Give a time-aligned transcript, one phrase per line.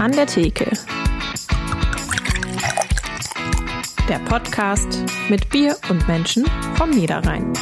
[0.00, 0.64] An der Theke.
[4.08, 7.52] Der Podcast mit Bier und Menschen vom Niederrhein.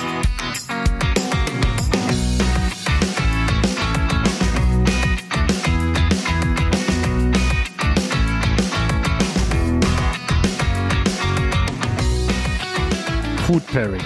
[13.49, 14.01] Food Pairing.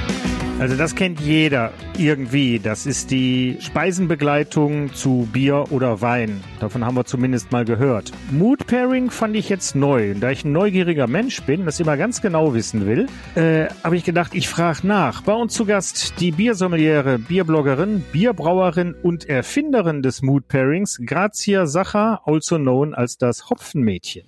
[0.58, 2.59] Also das kennt jeder irgendwie.
[2.59, 6.43] Das ist die Speisenbegleitung zu Bier oder Wein.
[6.61, 8.12] Davon haben wir zumindest mal gehört.
[8.30, 10.14] Mood Pairing fand ich jetzt neu.
[10.14, 14.04] Da ich ein neugieriger Mensch bin, das immer ganz genau wissen will, äh, habe ich
[14.04, 15.22] gedacht, ich frage nach.
[15.22, 22.22] Bei uns zu Gast die Biersommeliere, Bierbloggerin, Bierbrauerin und Erfinderin des Mood Pairings, Grazia Sacher,
[22.25, 24.25] also known als das Hopfenmädchen.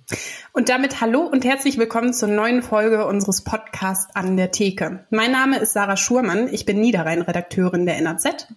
[0.53, 5.05] Und damit hallo und herzlich willkommen zur neuen Folge unseres Podcasts an der Theke.
[5.09, 8.47] Mein Name ist Sarah Schurmann, ich bin Niederrhein-Redakteurin der NAZ.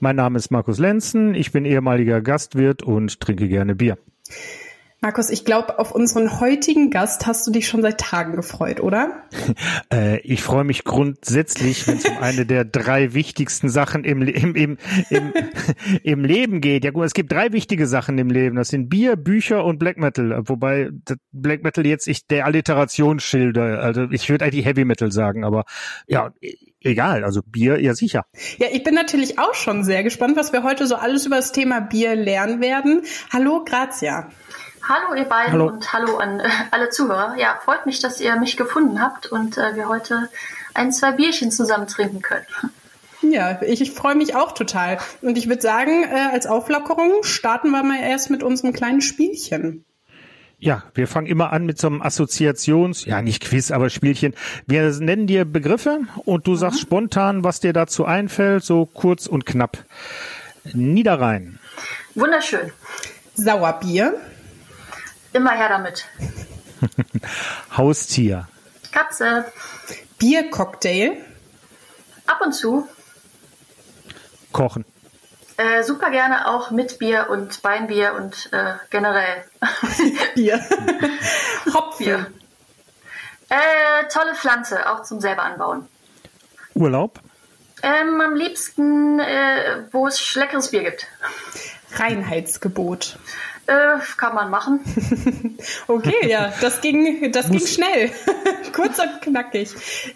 [0.00, 3.98] Mein Name ist Markus Lenzen, ich bin ehemaliger Gastwirt und trinke gerne Bier.
[5.04, 9.24] Markus, ich glaube, auf unseren heutigen Gast hast du dich schon seit Tagen gefreut, oder?
[9.92, 14.54] äh, ich freue mich grundsätzlich, wenn es um eine der drei wichtigsten Sachen im, im,
[14.54, 14.78] im,
[15.10, 15.34] im,
[16.02, 16.86] im Leben geht.
[16.86, 18.56] Ja gut, es gibt drei wichtige Sachen im Leben.
[18.56, 20.40] Das sind Bier, Bücher und Black Metal.
[20.48, 20.88] Wobei
[21.32, 23.80] Black Metal jetzt ich der Alliteration schilder.
[23.80, 25.66] Also ich würde eigentlich Heavy Metal sagen, aber
[26.06, 26.32] ja,
[26.84, 27.24] egal.
[27.24, 28.24] Also Bier, ja sicher.
[28.58, 31.52] Ja, ich bin natürlich auch schon sehr gespannt, was wir heute so alles über das
[31.52, 33.02] Thema Bier lernen werden.
[33.32, 34.30] Hallo, Grazia.
[34.86, 35.66] Hallo ihr beiden hallo.
[35.68, 37.36] und hallo an äh, alle Zuhörer.
[37.38, 40.28] Ja, freut mich, dass ihr mich gefunden habt und äh, wir heute
[40.74, 42.44] ein, zwei Bierchen zusammen trinken können.
[43.22, 44.98] Ja, ich, ich freue mich auch total.
[45.22, 49.86] Und ich würde sagen, äh, als Auflockerung starten wir mal erst mit unserem kleinen Spielchen.
[50.64, 54.32] Ja, wir fangen immer an mit so einem Assoziations, ja nicht Quiz, aber Spielchen.
[54.66, 56.82] Wir nennen dir Begriffe und du sagst mhm.
[56.82, 59.84] spontan, was dir dazu einfällt, so kurz und knapp.
[60.72, 61.58] Niederrhein.
[62.14, 62.72] Wunderschön.
[63.34, 64.14] Sauerbier.
[65.34, 66.08] Immer her damit.
[67.76, 68.48] Haustier.
[68.90, 69.44] Katze.
[70.18, 71.18] Biercocktail.
[72.26, 72.88] Ab und zu.
[74.50, 74.86] Kochen.
[75.56, 79.44] Äh, super gerne auch mit Bier und Beinbier und äh, generell.
[80.34, 80.60] Bier.
[81.74, 82.26] Hopbier.
[83.48, 85.86] Äh, tolle Pflanze, auch zum selber anbauen.
[86.74, 87.20] Urlaub?
[87.82, 91.06] Ähm, am liebsten, äh, wo es leckeres Bier gibt.
[91.92, 93.18] Reinheitsgebot.
[93.66, 94.80] Äh, kann man machen.
[95.88, 98.10] okay, ja, das ging, das ging schnell.
[98.74, 99.70] Kurz und knackig.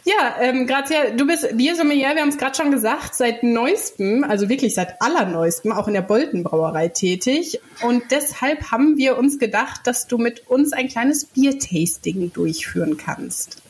[0.04, 4.50] Ja, ähm, Grazia, du bist Biersommelier, wir haben es gerade schon gesagt, seit neuestem, also
[4.50, 7.60] wirklich seit allerneuestem, auch in der Boltenbrauerei tätig.
[7.82, 13.62] Und deshalb haben wir uns gedacht, dass du mit uns ein kleines Biertasting durchführen kannst.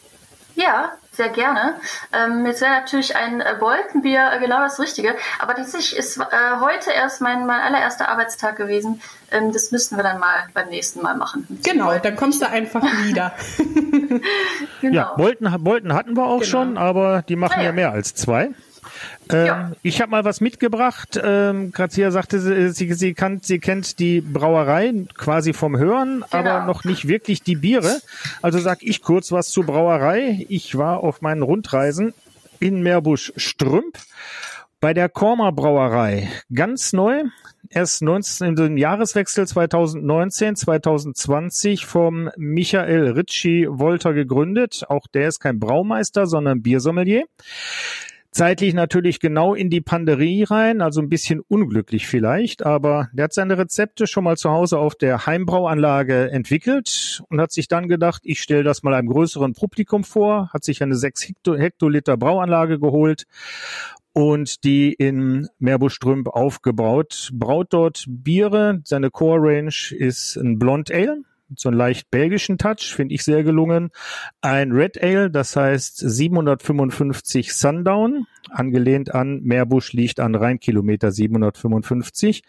[0.57, 1.75] Ja, sehr gerne.
[2.13, 5.15] Ähm, jetzt wäre natürlich ein äh, Boltenbier äh, genau das Richtige.
[5.41, 6.23] Aber tatsächlich ist äh,
[6.61, 9.03] heute erst mein, mein allererster Arbeitstag gewesen.
[9.31, 11.47] Ähm, das müssten wir dann mal beim nächsten Mal machen.
[11.63, 13.33] Genau, dann kommst du einfach wieder.
[14.81, 14.95] genau.
[14.95, 16.51] Ja, Bolten, Bolten hatten wir auch genau.
[16.51, 17.67] schon, aber die machen ja.
[17.67, 18.51] ja mehr als zwei.
[19.31, 19.73] Ähm, ja.
[19.83, 21.21] Ich habe mal was mitgebracht.
[21.23, 26.51] Ähm, Grazia sagte, sie, sie, sie, kann, sie kennt die Brauerei quasi vom Hören, genau.
[26.51, 28.01] aber noch nicht wirklich die Biere.
[28.43, 30.47] Also sag ich kurz was zur Brauerei.
[30.49, 32.15] Ich war auf meinen Rundreisen
[32.61, 33.99] in Meerbusch-Strümp
[34.81, 36.29] bei der Korma Brauerei.
[36.55, 37.25] Ganz neu,
[37.69, 44.85] erst 19, im Jahreswechsel 2019, 2020 vom Michael Ritchie Wolter gegründet.
[44.89, 47.25] Auch der ist kein Braumeister, sondern Biersommelier.
[48.31, 53.33] Zeitlich natürlich genau in die Panderie rein, also ein bisschen unglücklich vielleicht, aber der hat
[53.33, 58.21] seine Rezepte schon mal zu Hause auf der Heimbrauanlage entwickelt und hat sich dann gedacht,
[58.25, 63.25] ich stelle das mal einem größeren Publikum vor, hat sich eine 6 Hektoliter Brauanlage geholt
[64.13, 67.31] und die in Meerbuschstrümp aufgebaut.
[67.33, 68.81] Braut dort Biere.
[68.85, 71.23] Seine Core Range ist ein Blond Ale,
[71.57, 73.91] so einen leicht belgischen Touch, finde ich sehr gelungen.
[74.41, 82.43] Ein Red Ale, das heißt 755 Sundown, angelehnt an Meerbusch liegt an Rheinkilometer 755.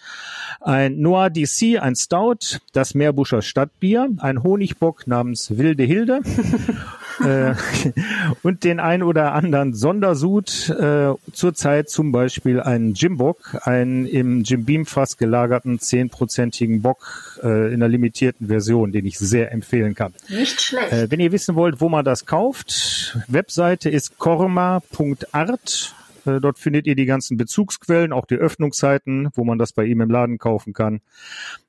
[0.62, 6.22] Ein Noir DC, ein Stout, das Meerbuscher Stadtbier, ein Honigbock namens Wilde Hilde
[7.24, 7.54] äh,
[8.44, 14.66] und den ein oder anderen Sondersud, äh, zurzeit zum Beispiel einen Jimbock, einen im Jim
[14.66, 20.14] Beam Fass gelagerten zehnprozentigen Bock äh, in der limitierten Version, den ich sehr empfehlen kann.
[20.30, 20.92] Nicht schlecht.
[20.92, 25.96] Äh, wenn ihr wissen wollt, wo man das kauft, Webseite ist korma.art
[26.26, 30.02] äh, dort findet ihr die ganzen Bezugsquellen, auch die Öffnungszeiten, wo man das bei ihm
[30.02, 31.02] im Laden kaufen kann.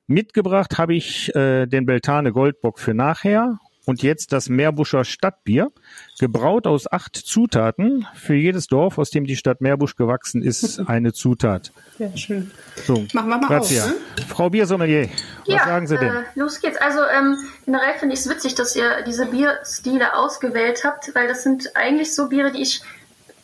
[0.07, 5.71] Mitgebracht habe ich äh, den Beltane Goldbock für nachher Und jetzt das Meerbuscher Stadtbier,
[6.19, 8.07] gebraut aus acht Zutaten.
[8.13, 11.71] Für jedes Dorf, aus dem die Stadt Meerbusch gewachsen ist, eine Zutat.
[11.97, 12.51] Ja, schön.
[12.85, 13.85] So, Machen wir mal Grazia.
[13.85, 13.89] auf.
[13.89, 14.25] Ne?
[14.27, 16.15] Frau Biersommelier, was ja, sagen Sie denn?
[16.15, 16.77] Äh, los geht's.
[16.77, 21.43] Also ähm, generell finde ich es witzig, dass ihr diese Bierstile ausgewählt habt, weil das
[21.43, 22.83] sind eigentlich so Biere, die ich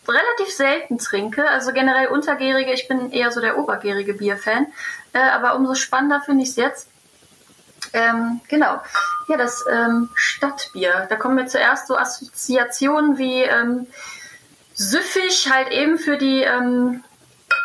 [0.08, 1.50] relativ selten trinke.
[1.50, 4.68] Also generell untergärige, ich bin eher so der obergärige Bierfan.
[5.14, 6.90] Äh, aber umso spannender finde ich es jetzt.
[7.94, 8.82] Ähm, genau.
[9.28, 11.08] Ja, das ähm, Stadtbier.
[11.10, 13.88] Da kommen mir zuerst so Assoziationen wie ähm,
[14.74, 17.04] süffig, halt eben für die ähm,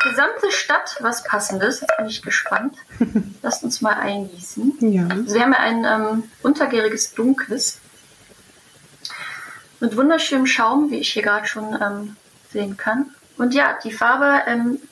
[0.03, 1.81] gesamte Stadt was Passendes.
[1.81, 2.77] Jetzt bin ich gespannt.
[3.43, 4.77] Lasst uns mal eingießen.
[4.81, 5.07] Ja.
[5.09, 7.79] Also wir haben ja ein ähm, untergäriges Dunkles
[9.81, 12.17] mit wunderschönem Schaum, wie ich hier gerade schon ähm,
[12.51, 13.11] sehen kann.
[13.39, 14.43] Und ja, die Farbe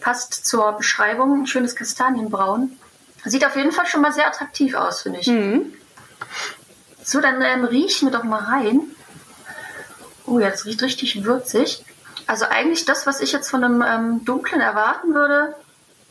[0.00, 1.43] passt zur Beschreibung.
[1.43, 2.76] Ein schönes Kastanienbraun.
[3.25, 5.26] Sieht auf jeden Fall schon mal sehr attraktiv aus, finde ich.
[5.26, 5.75] Mhm.
[7.05, 8.82] So, dann ähm, riechen wir doch mal rein.
[10.26, 11.84] Oh ja, das riecht richtig würzig.
[12.26, 15.55] Also eigentlich das, was ich jetzt von einem ähm, dunklen erwarten würde.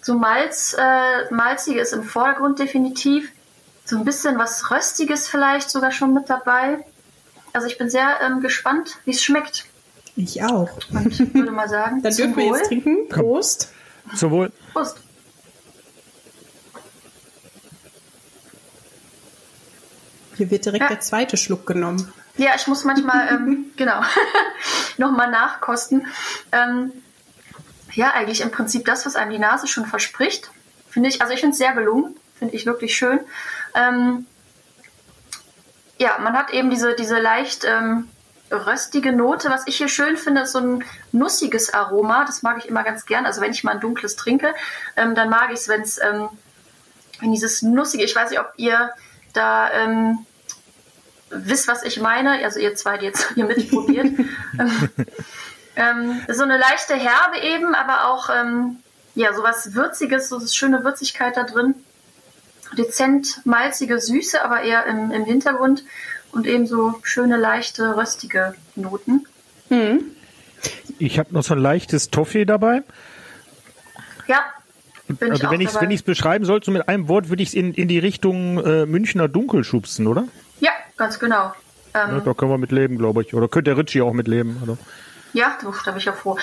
[0.01, 3.31] So Malz, äh, malziges im Vordergrund definitiv.
[3.85, 6.85] So ein bisschen was Röstiges vielleicht sogar schon mit dabei.
[7.53, 9.65] Also ich bin sehr ähm, gespannt, wie es schmeckt.
[10.15, 10.69] Ich auch.
[10.91, 13.07] Und würde mal sagen, Dann zum dürfen wir jetzt trinken.
[13.09, 13.71] Prost.
[14.13, 14.97] Sowohl Prost.
[20.39, 20.88] Hier wird direkt Ja.
[20.88, 22.13] der zweite Schluck genommen.
[22.38, 24.01] Ja, ich muss manchmal, ähm, genau,
[24.97, 26.07] nochmal nachkosten.
[26.53, 26.94] Ähm,
[27.91, 30.50] ja, eigentlich im Prinzip das, was einem die Nase schon verspricht.
[30.89, 33.19] Finde ich, also ich finde es sehr gelungen, finde ich wirklich schön.
[33.75, 34.27] Ähm,
[35.97, 38.07] ja, man hat eben diese, diese leicht ähm,
[38.50, 39.50] röstige Note.
[39.50, 42.24] Was ich hier schön finde, ist so ein nussiges Aroma.
[42.24, 43.25] Das mag ich immer ganz gern.
[43.25, 44.56] Also wenn ich mal ein dunkles trinke,
[44.95, 46.30] ähm, dann mag ich es, wenn es, ähm,
[47.19, 48.92] wenn dieses nussige, ich weiß nicht, ob ihr
[49.33, 50.25] da ähm,
[51.30, 52.44] wisst, was ich meine.
[52.44, 54.08] Also ihr zwei, die jetzt hier mitprobiert.
[55.76, 58.78] ähm, so eine leichte Herbe eben, aber auch ähm,
[59.16, 61.76] ja sowas Würziges, so eine schöne Würzigkeit da drin.
[62.78, 65.84] Dezent malzige Süße, aber eher im, im Hintergrund
[66.31, 69.26] und eben so schöne leichte röstige Noten.
[71.00, 72.84] ich habe noch so ein leichtes Toffee dabei.
[74.28, 74.44] Ja,
[75.08, 77.50] bin ich also auch wenn ich es beschreiben sollte, so mit einem Wort, würde ich
[77.50, 80.28] es in, in die Richtung äh, Münchner Dunkel schubsen, oder?
[80.59, 81.53] Ja, ganz genau.
[81.94, 83.33] Ja, Ähm, da können wir mit leben, glaube ich.
[83.33, 84.57] Oder könnte der Ritchie auch mit leben.
[84.61, 84.77] Also.
[85.33, 86.38] Ja, du, da bin ich ja froh.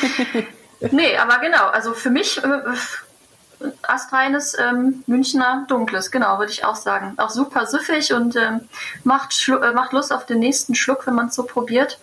[0.90, 6.76] nee, aber genau, also für mich äh, astreines ähm, Münchner Dunkles, genau, würde ich auch
[6.76, 7.14] sagen.
[7.16, 8.60] Auch super süffig und ähm,
[9.04, 11.98] macht, äh, macht Lust auf den nächsten Schluck, wenn man es so probiert.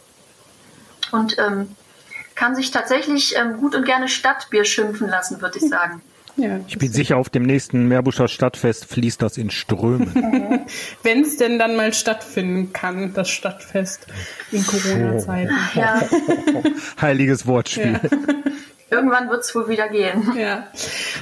[1.12, 1.76] Und ähm,
[2.36, 6.02] kann sich tatsächlich ähm, gut und gerne Stadtbier schimpfen lassen, würde ich sagen.
[6.38, 6.60] Ja.
[6.68, 10.66] Ich bin sicher, auf dem nächsten Meerbuscher Stadtfest fließt das in Strömen.
[11.04, 14.08] Wenn es denn dann mal stattfinden kann, das Stadtfest
[14.52, 15.54] in Corona-Zeiten.
[15.76, 16.02] Ja,
[17.02, 18.00] Heiliges Wortspiel.
[18.92, 20.34] irgendwann wird es wohl wieder gehen.
[20.38, 20.68] Ja.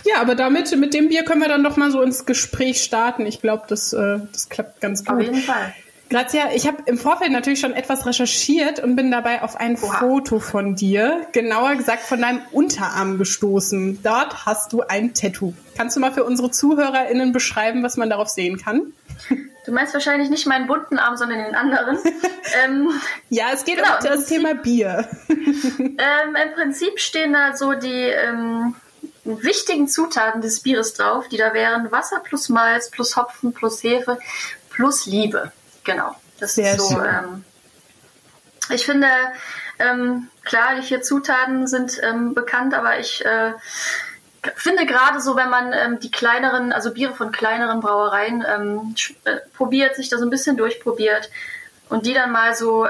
[0.04, 3.26] ja, aber damit, mit dem Bier können wir dann doch mal so ins Gespräch starten.
[3.26, 5.24] Ich glaube, das, äh, das klappt ganz Auf gut.
[5.24, 5.74] jeden Fall.
[6.10, 10.00] Grazia, ich habe im Vorfeld natürlich schon etwas recherchiert und bin dabei auf ein Oha.
[10.00, 14.02] Foto von dir, genauer gesagt von deinem Unterarm gestoßen.
[14.02, 15.54] Dort hast du ein Tattoo.
[15.78, 18.92] Kannst du mal für unsere ZuhörerInnen beschreiben, was man darauf sehen kann?
[19.66, 22.00] Du meinst wahrscheinlich nicht meinen bunten Arm, sondern den anderen.
[22.66, 22.90] ähm,
[23.30, 25.08] Ja, es geht Genau, um das Thema Bier.
[26.02, 28.74] Ähm, Im Prinzip stehen da so die ähm,
[29.26, 34.18] wichtigen Zutaten des Bieres drauf, die da wären Wasser plus Malz plus Hopfen plus Hefe
[34.70, 35.52] plus Liebe.
[35.92, 36.16] Genau.
[36.40, 37.02] Das Sehr ist so.
[37.02, 37.44] Ähm,
[38.70, 39.08] ich finde,
[39.80, 43.54] ähm, klar, die vier Zutaten sind ähm, bekannt, aber ich äh,
[44.56, 49.38] finde gerade so, wenn man ähm, die kleineren, also Biere von kleineren Brauereien ähm, äh,
[49.56, 51.30] probiert, sich da so ein bisschen durchprobiert
[51.90, 52.88] und die dann mal so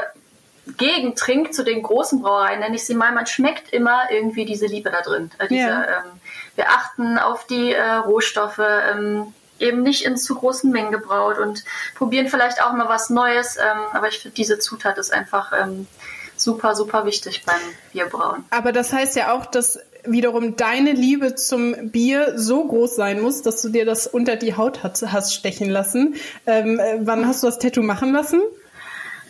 [0.78, 4.92] gegentrinkt zu den großen Brauereien, nenne ich sie mal, man schmeckt immer irgendwie diese Liebe
[4.92, 5.32] da drin.
[5.40, 5.84] Äh, diese, Ja.
[5.84, 6.20] ähm,
[6.56, 11.64] wir achten auf die äh, Rohstoffe, ähm, eben nicht in zu großen Mengen gebraut und
[11.96, 13.58] probieren vielleicht auch mal was Neues.
[13.58, 15.88] Ähm, aber ich finde, diese Zutat ist einfach ähm,
[16.36, 17.60] super, super wichtig beim
[17.92, 18.46] Bierbrauen.
[18.50, 23.42] Aber das heißt ja auch, dass wiederum deine Liebe zum Bier so groß sein muss,
[23.42, 26.16] dass du dir das unter die Haut hat, hast stechen lassen.
[26.46, 28.42] Ähm, äh, wann hast du das Tattoo machen lassen?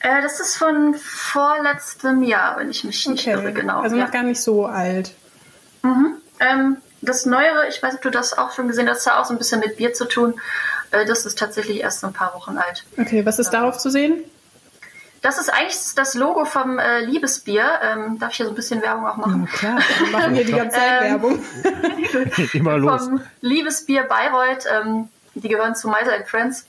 [0.01, 3.81] Äh, das ist von vorletztem Jahr, wenn ich mich nicht irre, genau.
[3.81, 4.05] Also ja.
[4.05, 5.13] noch gar nicht so alt.
[6.39, 9.25] Ähm, das Neuere, ich weiß nicht, ob du das auch schon gesehen hast, hat auch
[9.25, 10.39] so ein bisschen mit Bier zu tun.
[10.91, 12.83] Äh, das ist tatsächlich erst ein paar Wochen alt.
[12.97, 14.23] Okay, was ist darauf zu sehen?
[15.21, 17.65] Das ist eigentlich das Logo vom äh, Liebesbier.
[17.83, 19.47] Ähm, darf ich hier so ein bisschen Werbung auch machen?
[19.47, 21.45] klar, wir machen hier die ganze Zeit Ähm, Werbung.
[22.53, 23.03] Immer los.
[23.03, 24.65] Vom Liebesbier Bayreuth.
[24.71, 26.65] Ähm, die gehören zu Meiser Friends.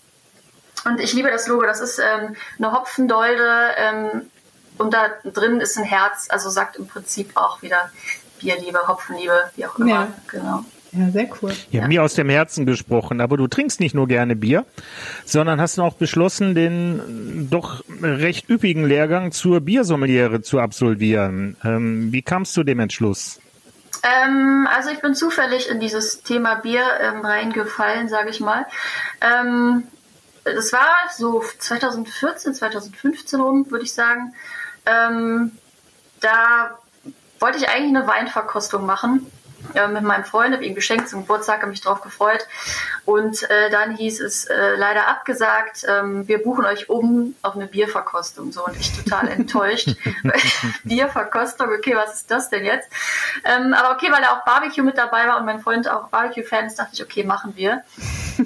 [0.84, 1.62] Und ich liebe das Logo.
[1.62, 4.30] Das ist ähm, eine Hopfendolde ähm,
[4.78, 6.26] und da drin ist ein Herz.
[6.30, 7.90] Also sagt im Prinzip auch wieder
[8.40, 9.88] Bierliebe, Hopfenliebe, wie auch immer.
[9.88, 10.08] Ja.
[10.28, 10.64] Genau.
[10.92, 11.52] Ja, sehr cool.
[11.70, 13.20] Ja, ja, mir aus dem Herzen gesprochen.
[13.20, 14.66] Aber du trinkst nicht nur gerne Bier,
[15.24, 21.56] sondern hast auch beschlossen, den doch recht üppigen Lehrgang zur Biersommeliere zu absolvieren.
[21.62, 23.40] Ähm, wie kamst du dem Entschluss?
[24.02, 28.66] Ähm, also ich bin zufällig in dieses Thema Bier ähm, reingefallen, sage ich mal.
[29.20, 29.84] Ähm,
[30.42, 34.34] das war so 2014, 2015 rum, würde ich sagen.
[34.86, 35.52] Ähm,
[36.20, 36.78] da
[37.40, 39.26] wollte ich eigentlich eine Weinverkostung machen
[39.74, 42.46] äh, mit meinem Freund, habe ihm geschenkt zum Geburtstag, habe mich drauf gefreut.
[43.04, 47.66] Und äh, dann hieß es äh, leider abgesagt, ähm, wir buchen euch um auf eine
[47.66, 48.52] Bierverkostung.
[48.52, 49.88] So und ich total enttäuscht.
[50.84, 52.88] Bierverkostung, okay, was ist das denn jetzt?
[53.44, 56.66] Ähm, aber okay, weil da auch Barbecue mit dabei war und mein Freund auch Barbecue-Fan
[56.66, 57.82] ist, dachte ich, okay, machen wir.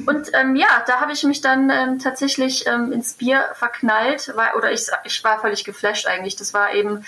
[0.07, 4.55] Und ähm, ja, da habe ich mich dann ähm, tatsächlich ähm, ins Bier verknallt, weil,
[4.57, 6.37] oder ich, ich war völlig geflasht eigentlich.
[6.37, 7.05] Das war eben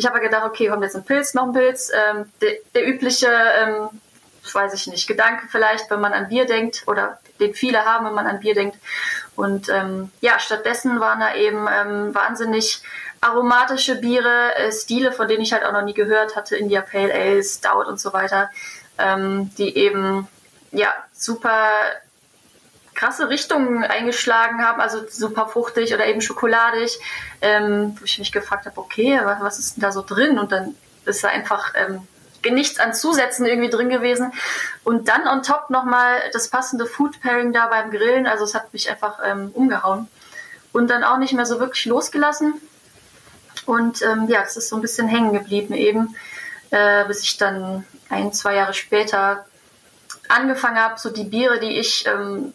[0.00, 1.92] ich habe gedacht, okay, kommt jetzt ein Pilz, noch ein Pilz.
[1.94, 3.88] Ähm, der, der, übliche, ähm,
[4.50, 8.14] weiß ich nicht, Gedanke vielleicht, wenn man an Bier denkt oder den viele haben, wenn
[8.14, 8.78] man an Bier denkt.
[9.36, 12.82] Und ähm, ja, stattdessen waren da eben ähm, wahnsinnig
[13.20, 17.12] aromatische Biere, äh, Stile, von denen ich halt auch noch nie gehört hatte, India Pale
[17.12, 18.48] Ale, Stout und so weiter,
[18.96, 20.26] ähm, die eben
[20.72, 21.68] ja super
[23.00, 27.00] krasse Richtungen eingeschlagen haben, also super fruchtig oder eben schokoladig,
[27.40, 30.38] ähm, wo ich mich gefragt habe, okay, was ist denn da so drin?
[30.38, 30.74] Und dann
[31.06, 32.06] ist da einfach ähm,
[32.54, 34.32] nichts an Zusätzen irgendwie drin gewesen.
[34.84, 38.70] Und dann on top nochmal das passende Food Pairing da beim Grillen, also es hat
[38.74, 40.06] mich einfach ähm, umgehauen.
[40.72, 42.52] Und dann auch nicht mehr so wirklich losgelassen.
[43.64, 46.14] Und ähm, ja, es ist so ein bisschen hängen geblieben eben,
[46.70, 49.46] äh, bis ich dann ein, zwei Jahre später
[50.28, 52.52] angefangen habe, so die Biere, die ich ähm,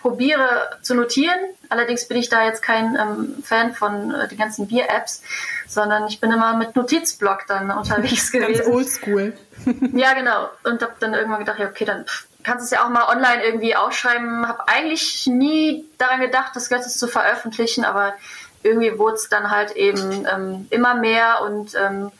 [0.00, 1.38] probiere zu notieren.
[1.68, 5.22] Allerdings bin ich da jetzt kein ähm, Fan von äh, den ganzen Bier-Apps,
[5.66, 8.62] sondern ich bin immer mit Notizblock dann unterwegs gewesen.
[8.62, 9.36] Ganz oldschool.
[9.92, 10.48] ja, genau.
[10.64, 13.08] Und habe dann irgendwann gedacht, ja, okay, dann pff, kannst du es ja auch mal
[13.08, 14.46] online irgendwie aufschreiben.
[14.46, 18.14] Habe eigentlich nie daran gedacht, das Ganze zu veröffentlichen, aber
[18.62, 22.10] irgendwie wurde es dann halt eben ähm, immer mehr und ähm,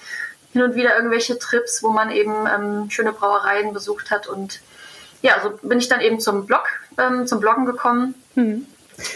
[0.52, 4.60] hin und wieder irgendwelche Trips, wo man eben ähm, schöne Brauereien besucht hat und
[5.22, 6.64] ja, so bin ich dann eben zum Blog,
[6.98, 8.66] ähm, zum Bloggen gekommen, hm.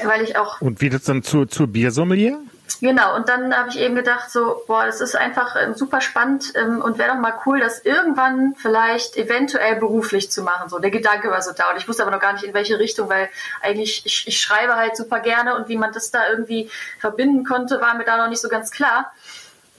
[0.04, 0.61] weil ich auch.
[0.61, 2.38] Und wie das dann zur, zur Biersommelier?
[2.80, 6.52] Genau, und dann habe ich eben gedacht, so, boah, das ist einfach ähm, super spannend
[6.56, 10.68] ähm, und wäre doch mal cool, das irgendwann vielleicht eventuell beruflich zu machen.
[10.68, 12.78] So, der Gedanke war so da und ich wusste aber noch gar nicht, in welche
[12.78, 13.28] Richtung, weil
[13.61, 17.80] eigentlich, ich, ich schreibe halt super gerne und wie man das da irgendwie verbinden konnte,
[17.80, 19.12] war mir da noch nicht so ganz klar.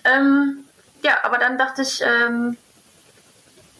[0.05, 0.63] Ähm,
[1.03, 2.57] ja, aber dann dachte ich, ähm,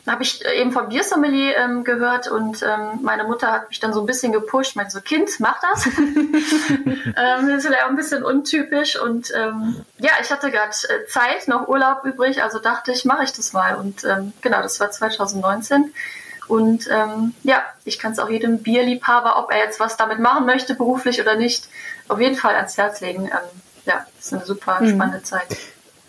[0.07, 3.93] habe ich äh, eben vom Biersommelier ähm, gehört und ähm, meine Mutter hat mich dann
[3.93, 5.85] so ein bisschen gepusht, meinte so, Kind, mach das.
[5.87, 11.07] ähm, das ist ja auch ein bisschen untypisch und ähm, ja, ich hatte gerade äh,
[11.07, 14.79] Zeit, noch Urlaub übrig, also dachte ich, mache ich das mal und ähm, genau, das
[14.79, 15.93] war 2019
[16.47, 20.45] und ähm, ja, ich kann es auch jedem Bierliebhaber, ob er jetzt was damit machen
[20.45, 21.69] möchte, beruflich oder nicht,
[22.09, 23.25] auf jeden Fall ans Herz legen.
[23.25, 24.95] Ähm, ja, ist eine super mhm.
[24.95, 25.23] spannende mhm.
[25.23, 25.57] Zeit.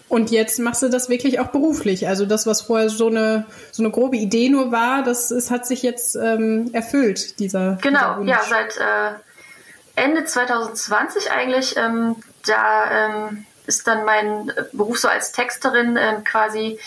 [0.08, 2.06] Und jetzt machst du das wirklich auch beruflich.
[2.08, 5.66] Also das, was vorher so eine, so eine grobe Idee nur war, das ist, hat
[5.66, 9.14] sich jetzt ähm, erfüllt, dieser Genau, dieser ja, seit äh,
[9.96, 11.76] Ende 2020 eigentlich.
[11.76, 16.78] Ähm, da ähm, ist dann mein Beruf so als Texterin ähm, quasi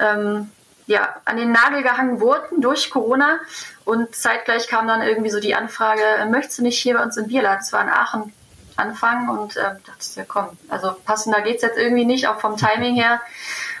[0.00, 0.50] ähm,
[0.86, 3.38] ja, an den Nagel gehangen worden durch Corona.
[3.84, 7.26] Und zeitgleich kam dann irgendwie so die Anfrage, möchtest du nicht hier bei uns im
[7.26, 7.58] Bierladen?
[7.60, 8.32] Das war in Aachen
[8.76, 12.94] anfangen und ähm, dachte, ja komm, also passender geht's jetzt irgendwie nicht, auch vom Timing
[12.94, 13.20] her.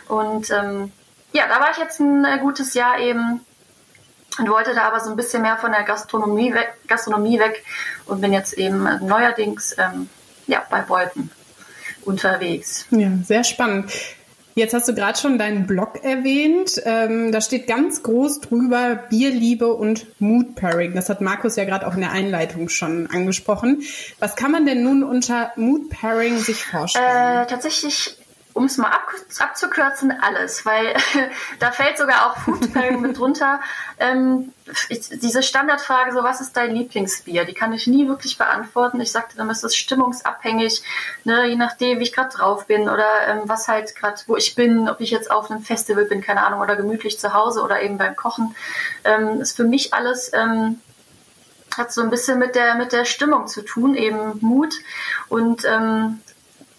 [0.08, 0.92] Und ähm,
[1.32, 3.40] ja, da war ich jetzt ein äh, gutes Jahr eben
[4.38, 7.64] und wollte da aber so ein bisschen mehr von der Gastronomie weg, Gastronomie weg
[8.06, 10.08] und bin jetzt eben neuerdings ähm,
[10.46, 11.30] ja, bei Wolken
[12.02, 12.86] unterwegs.
[12.90, 13.90] Ja, sehr spannend.
[14.58, 16.80] Jetzt hast du gerade schon deinen Blog erwähnt.
[16.86, 20.94] Ähm, da steht ganz groß drüber Bierliebe und Mood Pairing.
[20.94, 23.82] Das hat Markus ja gerade auch in der Einleitung schon angesprochen.
[24.18, 27.04] Was kann man denn nun unter Mood Pairing sich vorstellen?
[27.04, 28.16] Äh, tatsächlich
[28.56, 30.94] um es mal ab, abzukürzen, alles, weil
[31.58, 33.60] da fällt sogar auch Food Pairing mit drunter.
[33.98, 34.52] Ähm,
[34.88, 38.98] ich, diese Standardfrage, so was ist dein Lieblingsbier, die kann ich nie wirklich beantworten.
[39.00, 40.82] Ich sagte dann, ist das stimmungsabhängig,
[41.24, 44.54] ne, je nachdem, wie ich gerade drauf bin oder ähm, was halt gerade, wo ich
[44.54, 47.82] bin, ob ich jetzt auf einem Festival bin, keine Ahnung, oder gemütlich zu Hause oder
[47.82, 48.56] eben beim Kochen,
[49.04, 50.80] ähm, ist für mich alles ähm,
[51.76, 54.76] hat so ein bisschen mit der mit der Stimmung zu tun, eben Mut
[55.28, 56.22] und ähm,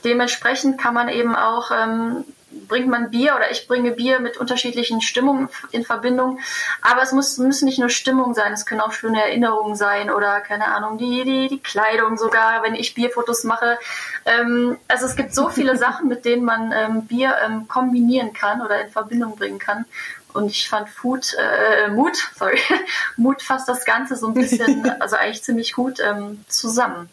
[0.03, 2.25] dementsprechend kann man eben auch ähm,
[2.67, 6.39] bringt man Bier oder ich bringe Bier mit unterschiedlichen Stimmungen in Verbindung.
[6.81, 10.41] Aber es muss, müssen nicht nur Stimmungen sein, es können auch schöne Erinnerungen sein oder
[10.41, 13.77] keine Ahnung, die, die, die Kleidung sogar, wenn ich Bierfotos mache.
[14.25, 18.61] Ähm, also es gibt so viele Sachen, mit denen man ähm, Bier ähm, kombinieren kann
[18.61, 19.85] oder in Verbindung bringen kann.
[20.33, 22.59] Und ich fand Food, äh, Mut, sorry,
[23.17, 27.09] Mut fasst das Ganze so ein bisschen, also eigentlich ziemlich gut ähm, zusammen.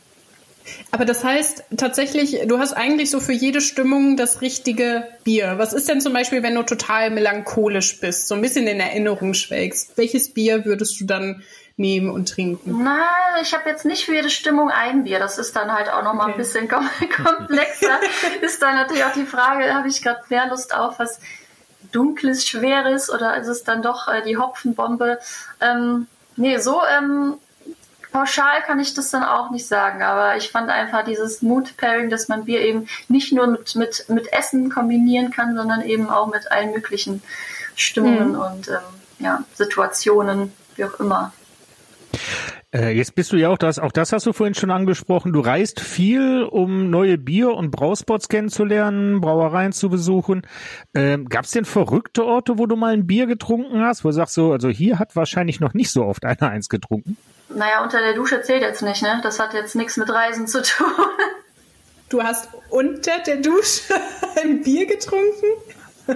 [0.91, 5.55] Aber das heißt tatsächlich, du hast eigentlich so für jede Stimmung das richtige Bier.
[5.57, 9.35] Was ist denn zum Beispiel, wenn du total melancholisch bist, so ein bisschen in Erinnerung
[9.35, 9.97] schwelgst?
[9.97, 11.43] Welches Bier würdest du dann
[11.77, 12.83] nehmen und trinken?
[12.83, 13.09] Na,
[13.43, 15.19] ich habe jetzt nicht für jede Stimmung ein Bier.
[15.19, 16.35] Das ist dann halt auch nochmal okay.
[16.35, 17.99] ein bisschen komplexer.
[18.41, 21.21] ist dann natürlich auch die Frage, habe ich gerade mehr Lust auf was
[21.93, 25.19] Dunkles, Schweres oder ist es dann doch äh, die Hopfenbombe?
[25.61, 26.07] Ähm,
[26.37, 27.37] nee, so ähm,
[28.15, 32.29] pauschal kann ich das dann auch nicht sagen, aber ich fand einfach dieses Mood-Pairing, dass
[32.29, 36.51] man Bier eben nicht nur mit, mit, mit Essen kombinieren kann, sondern eben auch mit
[36.53, 37.23] allen möglichen
[37.75, 38.39] Stimmungen mhm.
[38.39, 38.75] und ähm,
[39.19, 41.33] ja, Situationen, wie auch immer.
[42.73, 45.33] Äh, jetzt bist du ja auch das, auch das hast du vorhin schon angesprochen.
[45.33, 50.43] Du reist viel, um neue Bier- und Brauspots kennenzulernen, Brauereien zu besuchen.
[50.95, 54.15] Ähm, Gab es denn verrückte Orte, wo du mal ein Bier getrunken hast, wo du
[54.15, 57.17] sagst so, also hier hat wahrscheinlich noch nicht so oft einer eins getrunken?
[57.49, 59.21] Naja, unter der Dusche zählt jetzt nicht, ne?
[59.23, 60.87] Das hat jetzt nichts mit Reisen zu tun.
[62.11, 63.95] Du hast unter der Dusche
[64.41, 65.47] ein Bier getrunken?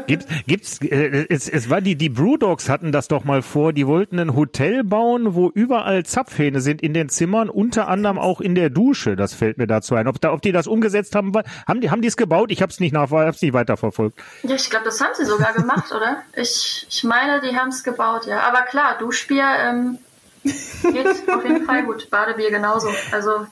[0.06, 3.86] Gibt's, gibt's, äh, es, es war die, die Brewdogs hatten das doch mal vor, die
[3.86, 8.54] wollten ein Hotel bauen, wo überall Zapfhähne sind in den Zimmern, unter anderem auch in
[8.54, 10.06] der Dusche, das fällt mir dazu ein.
[10.06, 11.32] Ob, da, ob die das umgesetzt haben,
[11.66, 12.50] haben die, haben die es gebaut?
[12.50, 14.18] Ich habe es nicht nach, hab's nicht weiterverfolgt.
[14.42, 16.22] Ja, ich glaube, das haben sie sogar gemacht, oder?
[16.36, 18.40] Ich, ich meine, die haben es gebaut, ja.
[18.40, 19.98] Aber klar, Duschbier, ähm,
[20.44, 22.10] Geht auf jeden Fall gut.
[22.10, 22.88] Badebier genauso.
[23.12, 23.46] Also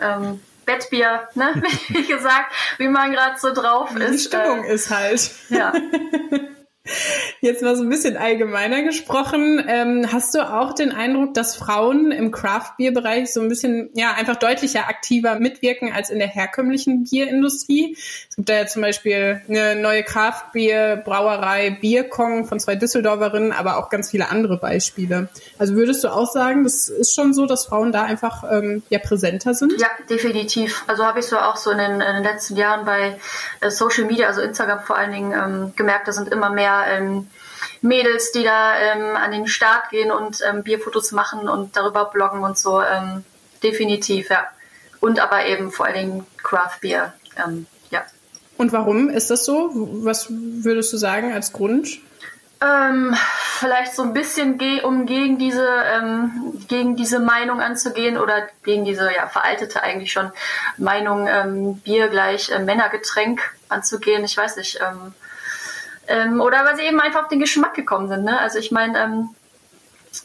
[0.00, 1.62] ähm, Bettbier, ne?
[1.88, 4.12] wie gesagt, wie man gerade so drauf ist.
[4.12, 5.30] Die Stimmung äh, ist halt.
[5.50, 5.72] Ja.
[7.40, 9.64] Jetzt mal so ein bisschen allgemeiner gesprochen.
[9.66, 14.36] Ähm, hast du auch den Eindruck, dass Frauen im Craft-Bier-Bereich so ein bisschen, ja, einfach
[14.36, 17.96] deutlicher aktiver mitwirken als in der herkömmlichen Bierindustrie?
[18.28, 23.88] Es gibt da ja zum Beispiel eine neue Craft-Bier-Brauerei Bierkong von zwei Düsseldorferinnen, aber auch
[23.88, 25.28] ganz viele andere Beispiele.
[25.58, 28.98] Also würdest du auch sagen, das ist schon so, dass Frauen da einfach ähm, ja
[28.98, 29.72] präsenter sind?
[29.80, 30.84] Ja, definitiv.
[30.86, 33.18] Also habe ich so auch so in den, in den letzten Jahren bei
[33.62, 37.28] äh, Social Media, also Instagram vor allen Dingen, ähm, gemerkt, da sind immer mehr ähm,
[37.80, 42.42] Mädels, die da ähm, an den Start gehen und ähm, Bierfotos machen und darüber bloggen
[42.42, 42.82] und so.
[42.82, 43.24] Ähm,
[43.62, 44.46] definitiv, ja.
[45.00, 48.04] Und aber eben vor allen Dingen Craft Beer, ähm, ja.
[48.56, 49.70] Und warum ist das so?
[49.72, 52.00] Was würdest du sagen als Grund?
[52.62, 53.14] Ähm,
[53.58, 58.84] vielleicht so ein bisschen ge um gegen diese ähm, gegen diese Meinung anzugehen oder gegen
[58.84, 60.30] diese ja veraltete eigentlich schon
[60.78, 64.24] Meinung ähm, Bier gleich äh, Männergetränk anzugehen.
[64.24, 64.80] Ich weiß nicht.
[64.80, 65.14] Ähm,
[66.08, 68.24] ähm, oder weil sie eben einfach auf den Geschmack gekommen sind.
[68.24, 68.38] Ne?
[68.38, 69.30] Also ich meine, ähm,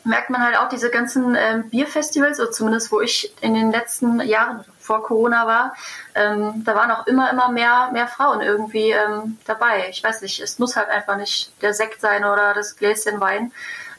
[0.04, 4.20] merkt man halt auch diese ganzen ähm, Bierfestivals, oder zumindest wo ich in den letzten
[4.22, 5.76] Jahren vor Corona war,
[6.16, 9.88] ähm, da waren auch immer, immer mehr, mehr Frauen irgendwie ähm, dabei.
[9.90, 13.52] Ich weiß nicht, es muss halt einfach nicht der Sekt sein oder das Gläschen Wein.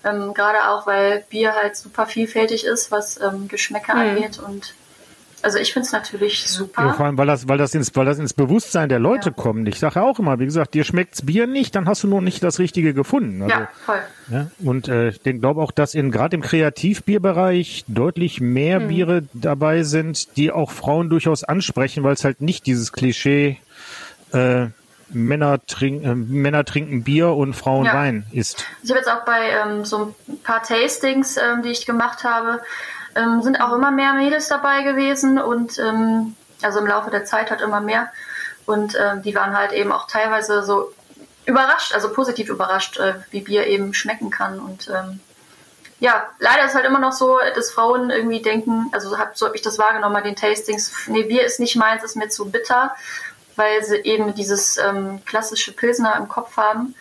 [0.04, 4.00] Ähm, Gerade auch, weil Bier halt super vielfältig ist, was ähm, Geschmäcker mhm.
[4.00, 4.74] angeht und
[5.42, 6.86] also ich finde es natürlich super.
[6.86, 9.34] Ja, vor allem, weil das, weil das ins, weil das ins Bewusstsein der Leute ja.
[9.34, 9.68] kommt.
[9.68, 12.20] Ich sage ja auch immer, wie gesagt, dir schmeckt's Bier nicht, dann hast du noch
[12.20, 13.42] nicht das Richtige gefunden.
[13.42, 14.00] Also, ja, voll.
[14.30, 18.88] Ja, und äh, ich glaube auch, dass in gerade im Kreativbierbereich deutlich mehr mhm.
[18.88, 23.58] Biere dabei sind, die auch Frauen durchaus ansprechen, weil es halt nicht dieses Klischee
[24.32, 24.66] äh,
[25.12, 27.94] Männer, trink, äh, Männer trinken Bier und Frauen ja.
[27.94, 28.64] Wein ist.
[28.82, 32.60] Ich habe jetzt auch bei ähm, so ein paar Tastings, ähm, die ich gemacht habe,
[33.14, 37.50] ähm, sind auch immer mehr Mädels dabei gewesen und ähm, also im Laufe der Zeit
[37.50, 38.10] hat immer mehr.
[38.66, 40.92] Und ähm, die waren halt eben auch teilweise so
[41.44, 44.60] überrascht, also positiv überrascht, äh, wie Bier eben schmecken kann.
[44.60, 45.20] Und ähm,
[45.98, 49.56] ja, leider ist halt immer noch so, dass Frauen irgendwie denken, also hab, so habe
[49.56, 52.94] ich das wahrgenommen bei den Tastings, nee, Bier ist nicht meins, ist mir zu bitter,
[53.56, 56.94] weil sie eben dieses ähm, klassische Pilsner im Kopf haben.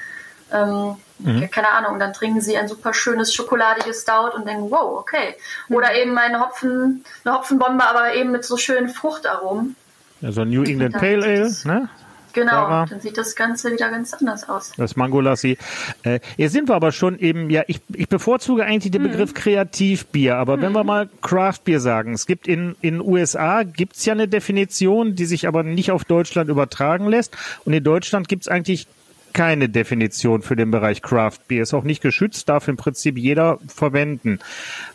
[0.52, 1.52] Ähm, Mhm.
[1.52, 5.36] Keine Ahnung, dann trinken sie ein super schönes schokoladiges Stout und denken, wow, okay.
[5.70, 6.02] Oder mhm.
[6.02, 9.76] eben eine Hopfen, eine Hopfenbombe, aber eben mit so schönen Fruchtaromen.
[10.22, 11.90] Also New England Pale Ale, ne?
[12.32, 12.86] Genau, Sarah.
[12.86, 14.72] dann sieht das Ganze wieder ganz anders aus.
[14.78, 15.58] Das Mangolassi.
[16.04, 19.08] Äh, jetzt sind wir aber schon eben, ja, ich, ich bevorzuge eigentlich den mhm.
[19.08, 20.62] Begriff Kreativbier, aber mhm.
[20.62, 25.26] wenn wir mal Craftbier sagen, es gibt in in USA gibt's ja eine Definition, die
[25.26, 27.36] sich aber nicht auf Deutschland übertragen lässt
[27.66, 28.88] und in Deutschland gibt's eigentlich
[29.34, 31.64] keine Definition für den Bereich Craft Beer.
[31.64, 34.40] Ist auch nicht geschützt, darf im Prinzip jeder verwenden.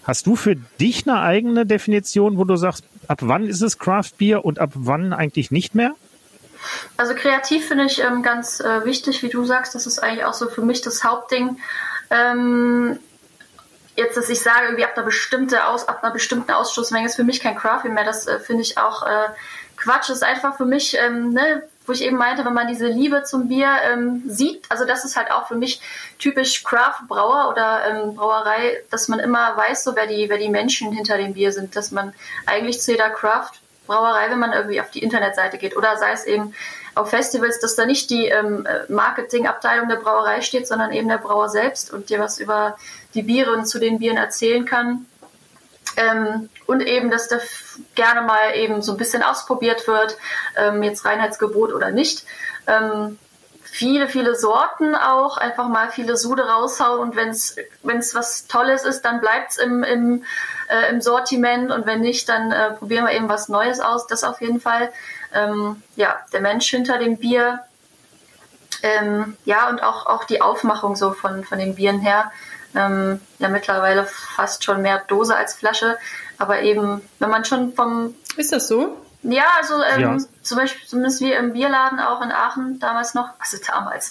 [0.05, 4.13] Hast du für dich eine eigene Definition, wo du sagst, ab wann ist es Craft
[4.19, 5.95] Beer und ab wann eigentlich nicht mehr?
[6.97, 10.35] Also kreativ finde ich ähm, ganz äh, wichtig, wie du sagst, das ist eigentlich auch
[10.35, 11.59] so für mich das Hauptding.
[12.11, 12.99] Ähm,
[13.97, 17.25] jetzt, dass ich sage, irgendwie ab einer, bestimmte Aus, ab einer bestimmten Ausstoßmenge ist für
[17.25, 19.29] mich kein Craft mehr, das äh, finde ich auch äh,
[19.77, 20.09] Quatsch.
[20.09, 23.25] Das ist einfach für mich, ähm, ne, wo ich eben meinte, wenn man diese Liebe
[23.25, 25.81] zum Bier ähm, sieht, also das ist halt auch für mich
[26.19, 30.93] typisch Craft-Brauer oder ähm, Brauerei, dass man immer weiß, so wer die, wer die Menschen
[30.93, 32.15] hinter dem Bier sind, dass man
[32.47, 36.55] eigentlich zu jeder Craft-Brauerei, wenn man irgendwie auf die Internetseite geht oder sei es eben
[36.95, 41.49] auf Festivals, dass da nicht die ähm, Marketingabteilung der Brauerei steht, sondern eben der Brauer
[41.49, 42.79] selbst und dir was über
[43.15, 45.07] die Biere und zu den Bieren erzählen kann.
[45.97, 47.39] Ähm, und eben, dass da
[47.95, 50.17] gerne mal eben so ein bisschen ausprobiert wird,
[50.57, 52.25] ähm, jetzt Reinheitsgebot oder nicht.
[52.67, 53.19] Ähm,
[53.75, 57.57] viele, viele Sorten auch, einfach mal viele Sude raushauen und wenn es
[58.15, 60.25] was Tolles ist, dann bleibt es im, im,
[60.69, 64.23] äh, im Sortiment und wenn nicht, dann äh, probieren wir eben was Neues aus, das
[64.23, 64.93] auf jeden Fall.
[65.33, 67.61] Ähm, ja, der Mensch hinter dem Bier,
[68.85, 72.31] ähm, ja, und auch, auch die Aufmachung so von, von den Bieren her.
[72.75, 75.97] Ähm, ja, mittlerweile fast schon mehr Dose als Flasche.
[76.39, 78.15] Aber eben, wenn man schon vom.
[78.37, 78.97] Ist das so?
[79.25, 80.17] Ja, also ähm, ja.
[80.43, 84.11] zum Beispiel, zumindest wir im Bierladen auch in Aachen damals noch, also damals.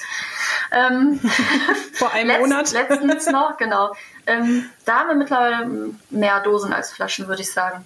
[0.71, 1.19] Ähm,
[1.93, 2.71] Vor einem letzt, Monat.
[2.71, 3.93] Letztens noch, genau.
[4.26, 5.69] Ähm, da haben wir mittlerweile
[6.10, 7.86] mehr Dosen als Flaschen, würde ich sagen.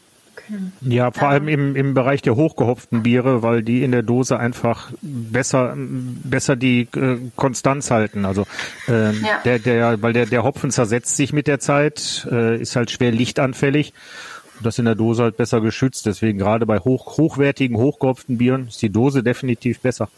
[0.81, 4.91] Ja, vor allem im, im Bereich der hochgehopften Biere, weil die in der Dose einfach
[5.01, 8.25] besser, besser die äh, Konstanz halten.
[8.25, 8.45] Also
[8.87, 9.39] ähm, ja.
[9.45, 13.11] der, der, weil der, der Hopfen zersetzt sich mit der Zeit, äh, ist halt schwer
[13.11, 13.93] lichtanfällig.
[14.57, 16.05] Und das in der Dose halt besser geschützt.
[16.05, 20.09] Deswegen gerade bei hoch, hochwertigen, hochgehopften Bieren ist die Dose definitiv besser.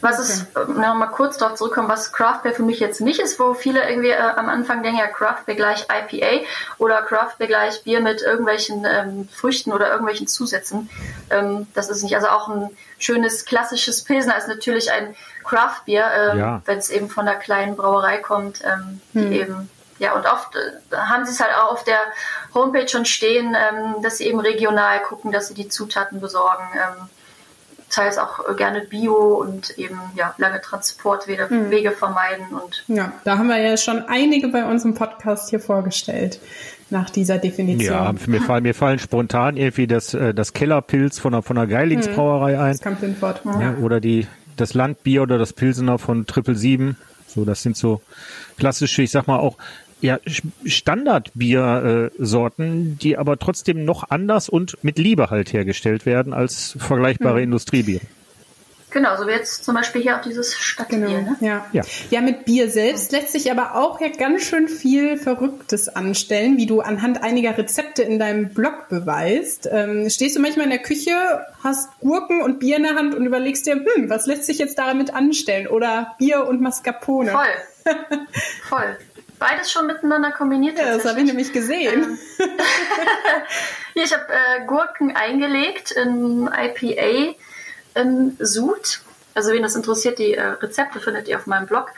[0.00, 0.22] Was okay.
[0.22, 3.38] ist, äh, noch mal kurz darauf zurückkommen, was Craft Beer für mich jetzt nicht ist,
[3.38, 6.44] wo viele irgendwie äh, am Anfang denken, ja, Craft Beer gleich IPA
[6.78, 10.90] oder Craft Beer gleich Bier mit irgendwelchen ähm, Früchten oder irgendwelchen Zusätzen.
[11.30, 16.32] Ähm, das ist nicht, also auch ein schönes klassisches Pilsner ist natürlich ein Craft Beer,
[16.32, 16.62] ähm, ja.
[16.64, 19.32] wenn es eben von der kleinen Brauerei kommt, ähm, die hm.
[19.32, 19.70] eben
[20.02, 22.00] ja, und oft äh, haben sie es halt auch auf der
[22.54, 26.64] Homepage schon stehen, ähm, dass sie eben regional gucken, dass sie die Zutaten besorgen.
[26.74, 27.08] Ähm,
[27.92, 31.70] teils auch gerne Bio und eben ja, lange Transportwege hm.
[31.70, 32.46] Wege vermeiden.
[32.48, 36.40] Und ja, da haben wir ja schon einige bei uns im Podcast hier vorgestellt
[36.90, 37.94] nach dieser Definition.
[37.94, 41.66] Ja, mir fallen, mir fallen spontan irgendwie das, äh, das Kellerpilz von der, von der
[41.66, 42.60] Geilingsbrauerei hm.
[42.60, 42.72] ein.
[42.72, 43.42] Das kommt in Wort.
[43.44, 43.76] Ja.
[43.80, 44.26] oder die,
[44.56, 46.96] das Landbier oder das Pilsener von Triple Sieben.
[47.26, 48.02] So, das sind so
[48.58, 49.56] klassische, ich sag mal auch
[50.02, 50.18] ja,
[50.64, 57.44] Standardbiersorten, die aber trotzdem noch anders und mit Liebe halt hergestellt werden als vergleichbare hm.
[57.44, 58.00] Industriebier.
[58.90, 60.98] Genau, so wie jetzt zum Beispiel hier auch dieses Stadtbier.
[60.98, 61.36] Genau, ne?
[61.40, 61.64] ja.
[61.72, 61.82] ja.
[62.10, 66.66] ja, mit Bier selbst lässt sich aber auch ja ganz schön viel Verrücktes anstellen, wie
[66.66, 69.66] du anhand einiger Rezepte in deinem Blog beweist.
[69.70, 71.14] Ähm, stehst du manchmal in der Küche,
[71.64, 74.78] hast Gurken und Bier in der Hand und überlegst dir, hm, was lässt sich jetzt
[74.78, 75.68] damit anstellen?
[75.68, 77.30] Oder Bier und Mascarpone.
[77.30, 77.84] Voll.
[78.68, 78.98] Voll
[79.42, 80.78] beides schon miteinander kombiniert.
[80.78, 82.18] Ja, das habe ich nämlich gesehen.
[82.38, 82.48] Ähm,
[83.94, 87.34] ich habe äh, Gurken eingelegt in IPA
[87.94, 89.00] in Sud.
[89.34, 91.90] Also wen das interessiert, die äh, Rezepte findet ihr auf meinem Blog.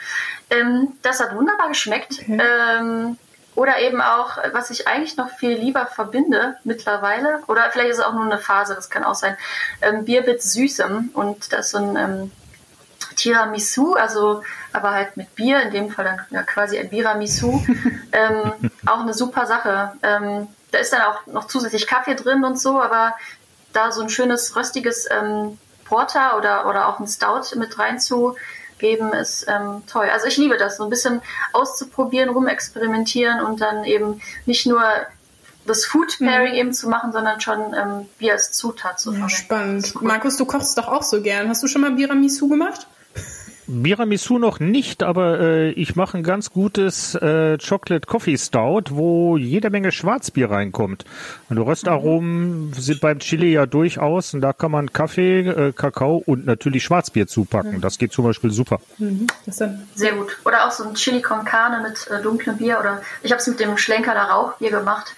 [0.51, 2.21] Ähm, das hat wunderbar geschmeckt.
[2.23, 2.41] Okay.
[2.41, 3.19] Ähm,
[3.55, 8.05] oder eben auch, was ich eigentlich noch viel lieber verbinde mittlerweile, oder vielleicht ist es
[8.05, 9.37] auch nur eine Phase, das kann auch sein,
[9.81, 11.11] ähm, Bier mit Süßem.
[11.13, 12.33] Und das ist so ein ähm,
[13.17, 17.65] Tiramisu, also aber halt mit Bier, in dem Fall dann ja, quasi ein Biramisu,
[18.13, 18.53] ähm,
[18.87, 19.93] auch eine super Sache.
[20.03, 23.15] Ähm, da ist dann auch noch zusätzlich Kaffee drin und so, aber
[23.73, 29.47] da so ein schönes röstiges ähm, Porter oder, oder auch ein Stout mit reinzugeben, ist
[29.49, 30.09] ähm, toll.
[30.11, 34.83] Also ich liebe das, so ein bisschen auszuprobieren, rumexperimentieren und dann eben nicht nur
[35.67, 36.59] das Food Pairing mhm.
[36.59, 40.01] eben zu machen, sondern schon ähm, Bier als Zutat zu ja, Spannend.
[40.03, 41.49] Markus, du kochst doch auch so gern.
[41.49, 42.87] Hast du schon mal Biramisu gemacht?
[43.67, 49.37] Biramisu noch nicht, aber äh, ich mache ein ganz gutes äh, Chocolate Coffee Stout, wo
[49.37, 51.05] jede Menge Schwarzbier reinkommt.
[51.49, 52.73] Und Röstaromen mhm.
[52.75, 57.27] sind beim Chili ja durchaus und da kann man Kaffee, äh, Kakao und natürlich Schwarzbier
[57.27, 57.77] zupacken.
[57.77, 57.81] Mhm.
[57.81, 58.81] Das geht zum Beispiel super.
[58.99, 59.27] Mhm.
[59.47, 60.39] Sehr gut.
[60.45, 63.47] Oder auch so ein Chili con Carne mit äh, dunklem Bier oder ich habe es
[63.47, 65.15] mit dem Schlenkerler Rauchbier gemacht.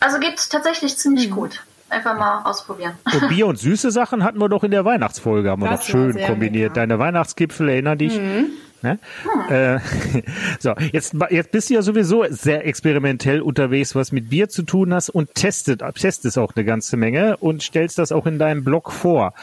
[0.00, 1.34] Also geht tatsächlich ziemlich mhm.
[1.34, 1.62] gut
[1.92, 2.94] einfach mal ausprobieren.
[3.12, 5.88] Und Bier und süße Sachen hatten wir doch in der Weihnachtsfolge, haben wir das doch
[5.88, 6.70] schön kombiniert.
[6.70, 6.74] Lecker.
[6.74, 8.18] Deine Weihnachtsgipfel, erinner dich?
[8.18, 8.46] Mhm.
[8.82, 8.98] Ne?
[9.48, 9.54] Hm.
[9.54, 9.78] Äh,
[10.58, 14.92] so, jetzt, jetzt bist du ja sowieso sehr experimentell unterwegs, was mit Bier zu tun
[14.92, 18.92] hast und testet, testest auch eine ganze Menge und stellst das auch in deinem Blog
[18.92, 19.34] vor.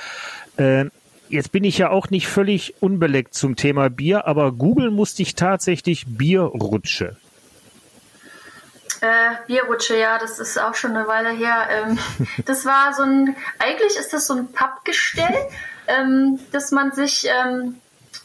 [0.57, 0.85] Äh,
[1.29, 5.35] jetzt bin ich ja auch nicht völlig unbeleckt zum Thema Bier, aber Google musste ich
[5.35, 7.15] tatsächlich Bierrutsche.
[9.01, 11.67] Äh, Bierrutsche, ja, das ist auch schon eine Weile her.
[11.69, 11.99] Ähm,
[12.45, 15.49] das war so ein, eigentlich ist das so ein Pappgestell.
[15.89, 17.81] ähm, dass man sich ähm,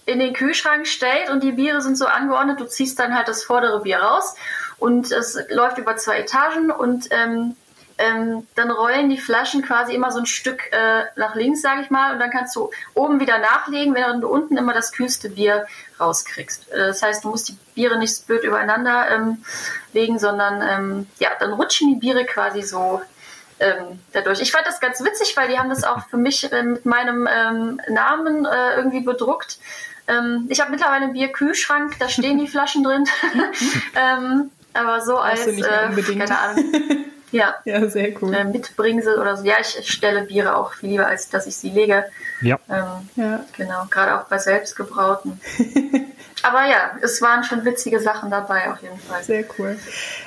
[0.06, 3.42] in den Kühlschrank stellt und die Biere sind so angeordnet, du ziehst dann halt das
[3.42, 4.36] vordere Bier raus
[4.78, 7.56] und es läuft über zwei Etagen und ähm,
[7.98, 11.90] ähm, dann rollen die Flaschen quasi immer so ein Stück äh, nach links, sage ich
[11.90, 15.66] mal, und dann kannst du oben wieder nachlegen, während du unten immer das kühlste Bier
[16.00, 16.72] rauskriegst.
[16.72, 19.44] Äh, das heißt, du musst die Biere nicht blöd übereinander ähm,
[19.92, 23.00] legen, sondern ähm, ja, dann rutschen die Biere quasi so
[23.60, 24.40] ähm, dadurch.
[24.40, 27.28] Ich fand das ganz witzig, weil die haben das auch für mich äh, mit meinem
[27.30, 29.58] ähm, Namen äh, irgendwie bedruckt.
[30.08, 33.04] Ähm, ich habe mittlerweile einen Bierkühlschrank, da stehen die Flaschen drin.
[34.74, 36.64] aber so als, äh, keine Ahnung.
[37.34, 37.56] Ja.
[37.64, 38.32] Ja, sehr cool.
[38.32, 39.44] Äh, Mitbringsel oder so.
[39.44, 42.04] Ja, ich stelle Biere auch viel lieber, als dass ich sie lege.
[42.40, 42.58] Ja.
[42.70, 43.44] Ähm, ja.
[43.56, 45.40] Genau, gerade auch bei selbstgebrauten.
[46.42, 49.24] Aber ja, es waren schon witzige Sachen dabei auf jeden Fall.
[49.24, 49.78] Sehr cool.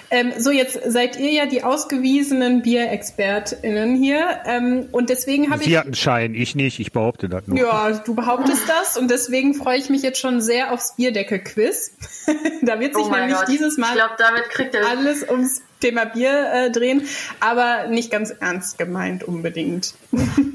[0.09, 4.39] Ähm, so, jetzt seid ihr ja die ausgewiesenen BierexpertInnen hier.
[4.45, 5.69] Ähm, und deswegen habe ich.
[5.69, 7.59] Sie hatten Schein, ich nicht, ich behaupte das nur.
[7.59, 11.91] Ja, du behauptest das und deswegen freue ich mich jetzt schon sehr aufs Bierdeckel-Quiz.
[12.63, 13.47] da wird sich oh nämlich Gott.
[13.47, 17.03] dieses Mal ich glaub, damit kriegt er alles ums Thema Bier äh, drehen,
[17.39, 19.93] aber nicht ganz ernst gemeint unbedingt.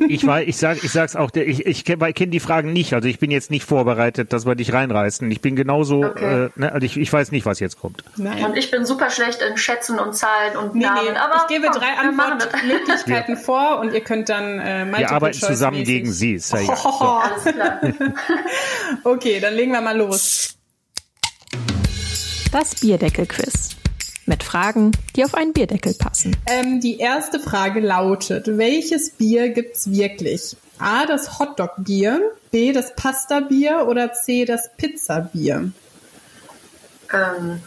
[0.08, 3.08] ich weiß, ich sag, ich sag's auch, ich, ich kenne kenn die Fragen nicht, also
[3.08, 5.30] ich bin jetzt nicht vorbereitet, dass wir dich reinreißen.
[5.30, 6.46] Ich bin genauso, okay.
[6.46, 8.02] äh, ne, also ich, ich weiß nicht, was jetzt kommt.
[8.16, 8.44] Nein.
[8.44, 11.12] Und ich bin super schlecht in Schätzen und Zahlen und nee, Namen.
[11.12, 15.38] Nee, aber ich gebe komm, drei Antwortmöglichkeiten vor und ihr könnt dann äh, Wir arbeiten
[15.38, 16.34] zusammen gegen sie.
[16.34, 17.04] Ist ja oh, so.
[17.04, 17.80] Alles klar.
[19.04, 20.56] okay, dann legen wir mal los.
[22.50, 23.81] Das Bierdeckel-Quiz
[24.26, 26.36] mit Fragen, die auf einen Bierdeckel passen.
[26.46, 30.56] Ähm, die erste Frage lautet, welches Bier gibt's wirklich?
[30.78, 35.72] A, das Hotdog-Bier, B, das Pasta-Bier oder C, das Pizza-Bier?
[37.12, 37.62] Ähm,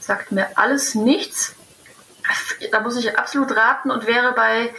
[0.00, 1.54] sagt mir alles nichts.
[2.72, 4.70] Da muss ich absolut raten und wäre bei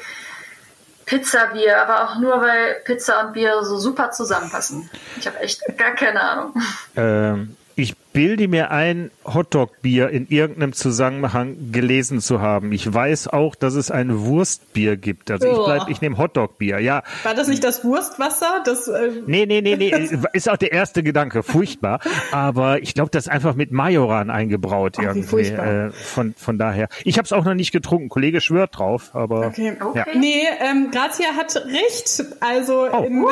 [1.06, 4.90] Pizza-Bier, aber auch nur, weil Pizza und Bier so super zusammenpassen.
[5.18, 6.62] Ich habe echt gar keine Ahnung.
[6.96, 12.72] Ähm, ich bilde mir ein, Hotdog-Bier in irgendeinem Zusammenhang gelesen zu haben.
[12.72, 15.30] Ich weiß auch, dass es ein Wurstbier gibt.
[15.32, 17.04] Also ich bleib, ich nehme Hotdog-Bier, ja.
[17.24, 18.64] War das nicht das Wurstwasser?
[18.66, 19.94] Das, äh nee, nee, nee, nee.
[20.34, 21.44] ist auch der erste Gedanke.
[21.44, 22.00] Furchtbar.
[22.32, 25.42] Aber ich glaube, das ist einfach mit Majoran eingebraut Ach, irgendwie.
[25.42, 26.88] Äh, von, von daher.
[27.04, 28.10] Ich habe es auch noch nicht getrunken.
[28.10, 29.48] Kollege schwört drauf, aber.
[29.48, 29.78] Okay.
[29.80, 29.98] okay.
[29.98, 30.06] Ja.
[30.18, 32.24] Nee, ähm, Grazia hat recht.
[32.40, 33.04] Also oh.
[33.04, 33.26] in,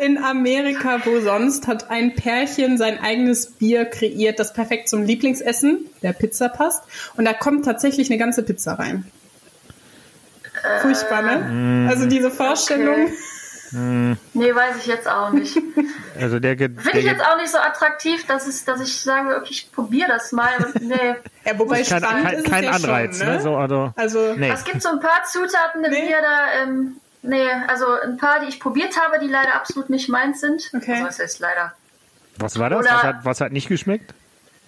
[0.00, 5.86] in Amerika, wo sonst, hat ein Pärchen sein eigenes Bier kreiert, das perfekt zum Lieblingsessen,
[6.02, 6.82] der Pizza passt.
[7.16, 9.10] Und da kommt tatsächlich eine ganze Pizza rein.
[10.62, 11.88] Äh, Furchtbar, ne?
[11.88, 13.06] Also diese Vorstellung.
[13.06, 13.14] Okay.
[14.34, 15.58] Nee, weiß ich jetzt auch nicht.
[16.20, 19.48] Also der Finde ich jetzt auch nicht so attraktiv, dass, es, dass ich sage, okay,
[19.50, 20.52] ich probiere das mal.
[20.80, 20.94] nee.
[21.44, 23.32] ja, wobei kein, kein, kein Anreiz, schon, ne?
[23.34, 23.42] ne?
[23.42, 24.48] So, also, also nee.
[24.48, 26.06] Es gibt so ein paar Zutaten im nee.
[26.06, 30.08] Bier da, ähm, nee, also ein paar, die ich probiert habe, die leider absolut nicht
[30.08, 30.70] meins sind.
[30.72, 30.92] Okay.
[30.92, 31.72] Also was heißt leider?
[32.38, 32.80] Was war das?
[32.80, 34.14] Oder, was, hat, was hat nicht geschmeckt?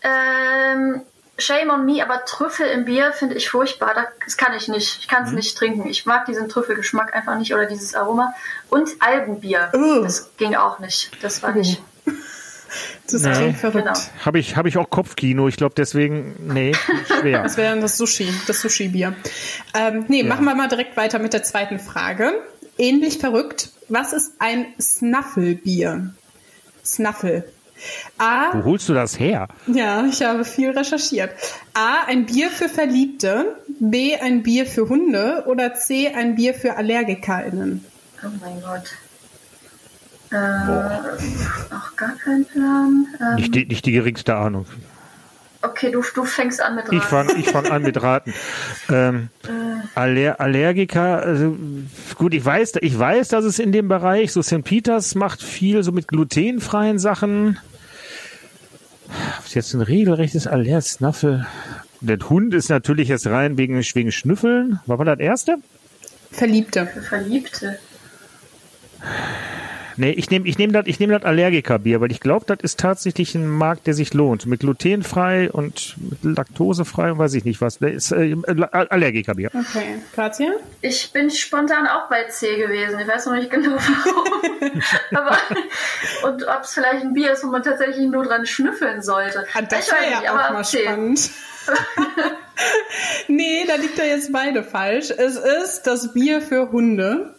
[0.02, 1.02] Ähm,
[1.38, 3.94] Shame on me, aber Trüffel im Bier finde ich furchtbar.
[4.24, 4.98] Das kann ich nicht.
[5.00, 5.36] Ich kann es mhm.
[5.36, 5.88] nicht trinken.
[5.88, 8.34] Ich mag diesen Trüffelgeschmack einfach nicht oder dieses Aroma.
[8.70, 9.70] Und Algenbier.
[9.74, 10.02] Uh.
[10.02, 11.10] Das ging auch nicht.
[11.22, 11.82] Das war nicht.
[13.10, 13.32] Das nee.
[13.32, 13.86] klingt verrückt.
[13.86, 13.98] Genau.
[14.24, 15.46] Habe ich, hab ich auch Kopfkino.
[15.46, 16.74] Ich glaube deswegen, nee,
[17.20, 17.42] schwer.
[17.44, 19.14] das wäre das Sushi, das Sushi-Bier.
[19.72, 20.26] Ähm, nee, ja.
[20.26, 22.32] machen wir mal direkt weiter mit der zweiten Frage.
[22.76, 23.70] Ähnlich verrückt.
[23.88, 26.12] Was ist ein Snuffelbier?
[26.84, 27.44] Snuffle.
[28.18, 28.52] A.
[28.52, 29.48] Wo holst du das her?
[29.66, 31.30] Ja, ich habe viel recherchiert.
[31.74, 32.04] A.
[32.06, 33.56] Ein Bier für Verliebte.
[33.78, 34.16] B.
[34.16, 35.44] Ein Bier für Hunde.
[35.46, 36.12] Oder C.
[36.14, 37.84] Ein Bier für AllergikerInnen.
[38.24, 38.94] Oh mein Gott.
[40.30, 43.06] Äh, auch gar kein Plan.
[43.20, 44.66] Ähm, nicht, die, nicht die geringste Ahnung.
[45.62, 46.96] Okay, du, du fängst an mit Raten.
[46.96, 48.34] Ich fange ich fang an mit Raten.
[48.90, 49.98] Ähm, äh.
[49.98, 51.56] Aller, Allergiker, also
[52.16, 54.62] gut, ich weiß, ich weiß, dass es in dem Bereich, so St.
[54.62, 57.58] Peters macht viel so mit glutenfreien Sachen.
[59.44, 61.46] Ist jetzt ein regelrechtes Aller-Snaffel.
[62.00, 64.80] Der Hund ist natürlich jetzt rein wegen, wegen Schnüffeln.
[64.86, 65.56] War das erste?
[66.30, 66.86] Verliebte.
[66.86, 67.78] Verliebte.
[69.96, 72.78] Nee, ich nehme ich nehm das ich nehm das Allergikerbier, weil ich glaube, das ist
[72.78, 74.46] tatsächlich ein Markt, der sich lohnt.
[74.46, 77.76] Mit glutenfrei und mit laktosefrei weiß ich nicht was.
[77.76, 78.36] Ist äh,
[78.72, 79.50] Allergikerbier.
[79.54, 80.02] Okay.
[80.14, 80.52] Katja?
[80.82, 82.98] Ich bin spontan auch bei C gewesen.
[83.00, 84.82] Ich weiß noch nicht genau warum.
[85.14, 85.38] aber,
[86.24, 89.46] und ob es vielleicht ein Bier ist, wo man tatsächlich nur dran schnüffeln sollte.
[89.54, 90.82] Ah, das wäre ja nicht, auch mal C.
[90.82, 91.30] spannend.
[93.28, 95.10] nee, da liegt er jetzt beide falsch.
[95.10, 97.34] Es ist das Bier für Hunde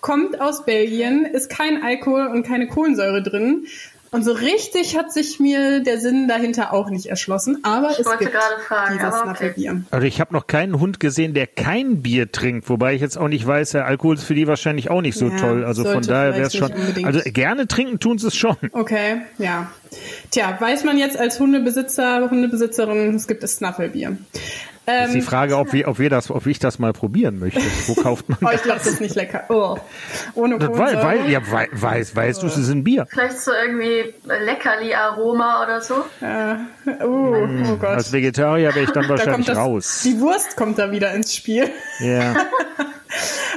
[0.00, 3.66] kommt aus Belgien, ist kein Alkohol und keine Kohlensäure drin.
[4.10, 8.06] Und so richtig hat sich mir der Sinn dahinter auch nicht erschlossen, aber ich es
[8.06, 9.26] wollte gibt gerade fragen, dieses aber okay.
[9.26, 9.82] Snuffelbier.
[9.90, 13.28] Also ich habe noch keinen Hund gesehen, der kein Bier trinkt, wobei ich jetzt auch
[13.28, 15.64] nicht weiß, der Alkohol ist für die wahrscheinlich auch nicht so Ja, toll.
[15.64, 16.72] Also von daher wäre es schon.
[17.04, 18.56] Also gerne trinken tun sie es schon.
[18.72, 19.70] Okay, ja.
[20.30, 23.56] Tja, weiß man jetzt als Hundebesitzer, Hundebesitzerin, es gibt das
[24.88, 25.04] Snuffelbier.
[25.06, 27.60] ist die Ähm, Frage, ob wir, ob wir das, ob ich das mal probieren möchte.
[27.86, 29.44] Wo kauft man oh, ich glaube, das ist nicht lecker.
[29.48, 29.76] Oh.
[30.34, 30.70] Ohne das?
[30.76, 33.06] Weil, weil, ja, wei- weiß, weißt du, es ist ein Bier.
[33.10, 36.04] Vielleicht so irgendwie Leckerli-Aroma oder so.
[36.20, 36.56] Äh,
[37.04, 37.34] oh,
[37.72, 37.84] oh Gott.
[37.90, 40.00] Als Vegetarier wäre ich dann da wahrscheinlich kommt das, raus.
[40.04, 41.70] Die Wurst kommt da wieder ins Spiel.
[42.00, 42.34] Ja.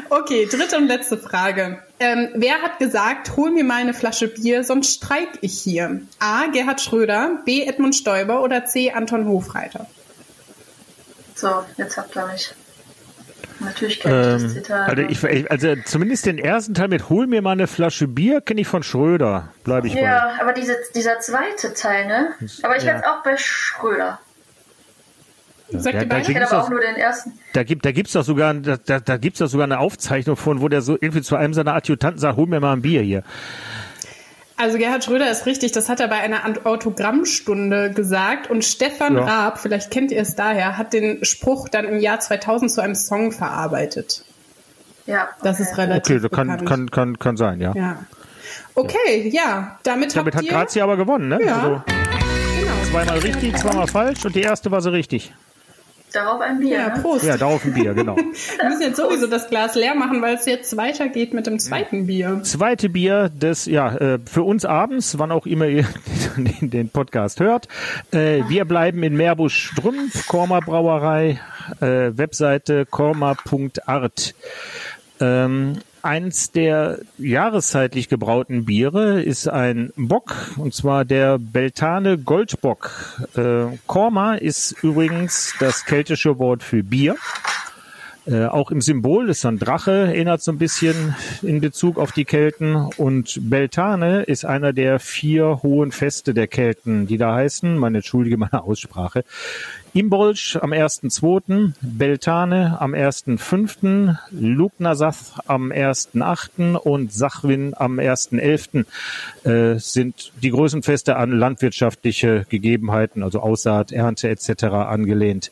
[0.09, 1.79] Okay, dritte und letzte Frage.
[1.99, 6.01] Ähm, wer hat gesagt, hol mir mal eine Flasche Bier, sonst streik ich hier?
[6.19, 6.47] A.
[6.47, 7.63] Gerhard Schröder, B.
[7.65, 8.91] Edmund Stoiber oder C.
[8.91, 9.87] Anton Hofreiter?
[11.41, 12.53] So, jetzt habt ihr mich.
[13.59, 14.89] Natürlich kenne ich das Ähm, Zitat.
[14.89, 18.61] also, ich, also zumindest den ersten Teil mit Hol mir mal eine Flasche Bier kenne
[18.61, 19.49] ich von Schröder.
[19.63, 20.01] Bleibe ich bei.
[20.01, 22.29] ja, aber diese, dieser zweite Teil, ne?
[22.61, 22.89] Aber ich Ja.
[22.89, 24.19] wäre jetzt auch bei Schröder.
[25.71, 27.39] Sagt Ja, ihr da kenne gibt's auch nur den ersten.
[27.53, 30.61] Da gibt, da gibt's doch sogar, da, da, da gibt's doch sogar eine Aufzeichnung von,
[30.61, 33.23] wo der so irgendwie zu einem seiner Adjutanten sagt, hol mir mal ein Bier hier.
[34.61, 39.23] Also Gerhard Schröder ist richtig, das hat er bei einer Autogrammstunde gesagt und Stefan Ja.
[39.23, 42.93] Raab, vielleicht kennt ihr es daher, hat den Spruch dann im Jahr 2000 zu einem
[42.93, 44.23] Song verarbeitet.
[45.07, 45.29] Ja.
[45.41, 47.73] Das ist relativ Okay, das kann, kann, kann, kann sein, ja.
[47.75, 48.05] Ja.
[48.75, 50.45] Okay, ja, damit, Damit hat.
[50.47, 51.39] Grazia aber gewonnen, ne?
[51.43, 51.55] Ja.
[51.55, 51.81] Also
[52.59, 52.91] genau.
[52.91, 55.33] zweimal richtig, zweimal falsch und die erste war sie richtig.
[56.11, 56.77] Darauf ein Bier.
[56.77, 57.01] Ja, ne?
[57.01, 57.23] Prost.
[57.23, 58.15] Ja, darauf ein Bier, genau.
[58.57, 62.07] Wir müssen jetzt sowieso das Glas leer machen, weil es jetzt weitergeht mit dem zweiten
[62.07, 62.41] Bier.
[62.43, 65.85] Zweite Bier des, ja, äh, für uns abends, wann auch immer ihr
[66.37, 67.67] den, Podcast hört.
[68.11, 71.39] Äh, wir bleiben in Meerbusch-Strümpf, Korma Brauerei,
[71.79, 74.35] äh, Webseite korma.art.
[76.03, 82.91] Eins der jahreszeitlich gebrauten Biere ist ein Bock, und zwar der Beltane Goldbock.
[83.35, 87.17] Äh, Korma ist übrigens das keltische Wort für Bier.
[88.25, 92.25] Äh, auch im Symbol ist ein Drache, erinnert so ein bisschen in Bezug auf die
[92.25, 92.75] Kelten.
[92.75, 98.37] Und Beltane ist einer der vier hohen Feste der Kelten, die da heißen, man entschuldige
[98.37, 99.23] meine Aussprache,
[99.93, 106.75] Imbolc am 1.2., Beltane am 1.5., Lugnasath am 1.8.
[106.75, 108.85] und Sachwin am 1.11.
[109.43, 114.63] Äh, sind die größten Feste an landwirtschaftliche Gegebenheiten, also Aussaat, Ernte etc.
[114.63, 115.51] angelehnt.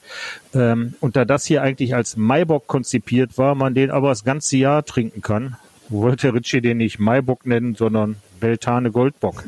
[0.53, 4.55] Ähm, und da das hier eigentlich als Maibock konzipiert war, man den aber das ganze
[4.55, 5.57] Jahr trinken kann,
[5.89, 9.43] wollte Ritchie den nicht Maibock nennen, sondern Beltane Goldbock.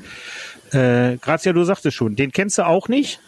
[0.74, 3.22] Äh, Grazia, du sagtest schon, den kennst du auch nicht?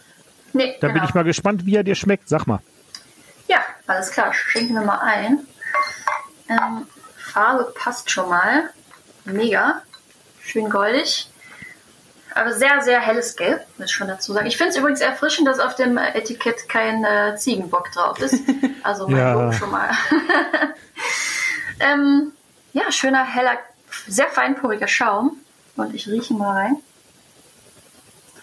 [0.53, 0.99] Nee, Da genau.
[0.99, 2.29] bin ich mal gespannt, wie er dir schmeckt.
[2.29, 2.59] Sag mal.
[3.47, 4.33] Ja, alles klar.
[4.33, 5.39] Schenken wir mal ein.
[6.49, 6.87] Ähm,
[7.17, 8.69] Farbe passt schon mal.
[9.25, 9.81] Mega.
[10.41, 11.29] Schön goldig.
[12.35, 14.47] Aber sehr, sehr helles Gelb, muss ich schon dazu sagen.
[14.47, 18.35] Ich finde es übrigens erfrischend, dass auf dem Etikett kein äh, Ziegenbock drauf ist.
[18.83, 19.33] Also mein Ja.
[19.33, 19.91] Lob schon mal.
[21.79, 22.33] ähm,
[22.73, 23.57] ja, schöner, heller,
[24.09, 25.37] sehr feinporiger Schaum.
[25.77, 26.75] Und ich rieche mal rein.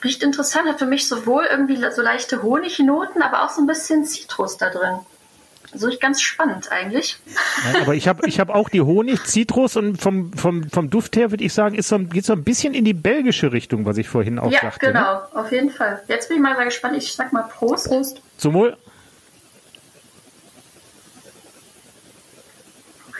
[0.02, 4.04] Riecht interessant, hat für mich sowohl irgendwie so leichte Honignoten, aber auch so ein bisschen
[4.04, 4.98] Zitrus da drin.
[5.72, 7.18] Also riecht ganz spannend eigentlich.
[7.64, 11.16] Nein, aber ich habe ich hab auch die Honig, Zitrus und vom, vom, vom Duft
[11.16, 13.84] her würde ich sagen, ist so, ein- geht so ein bisschen in die belgische Richtung,
[13.86, 14.86] was ich vorhin auch ja, sagte.
[14.86, 14.92] Ne?
[14.94, 16.02] genau, auf jeden Fall.
[16.08, 16.96] Jetzt bin ich mal sehr gespannt.
[16.96, 17.86] Ich sag mal Prost.
[17.86, 18.20] Prost.
[18.36, 18.76] Zum Wohl.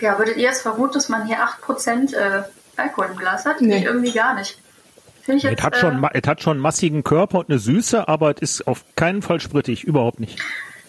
[0.01, 2.43] Ja, würdet ihr jetzt vermuten, dass man hier 8% äh,
[2.77, 3.61] Alkohol im Glas hat?
[3.61, 3.81] Nee.
[3.81, 3.85] Nee.
[3.85, 4.59] irgendwie gar nicht.
[5.27, 8.35] Ich Es hat, schon, äh, es hat schon einen massigen Körper und eine Süße, aber
[8.37, 10.41] es ist auf keinen Fall sprittig, überhaupt nicht.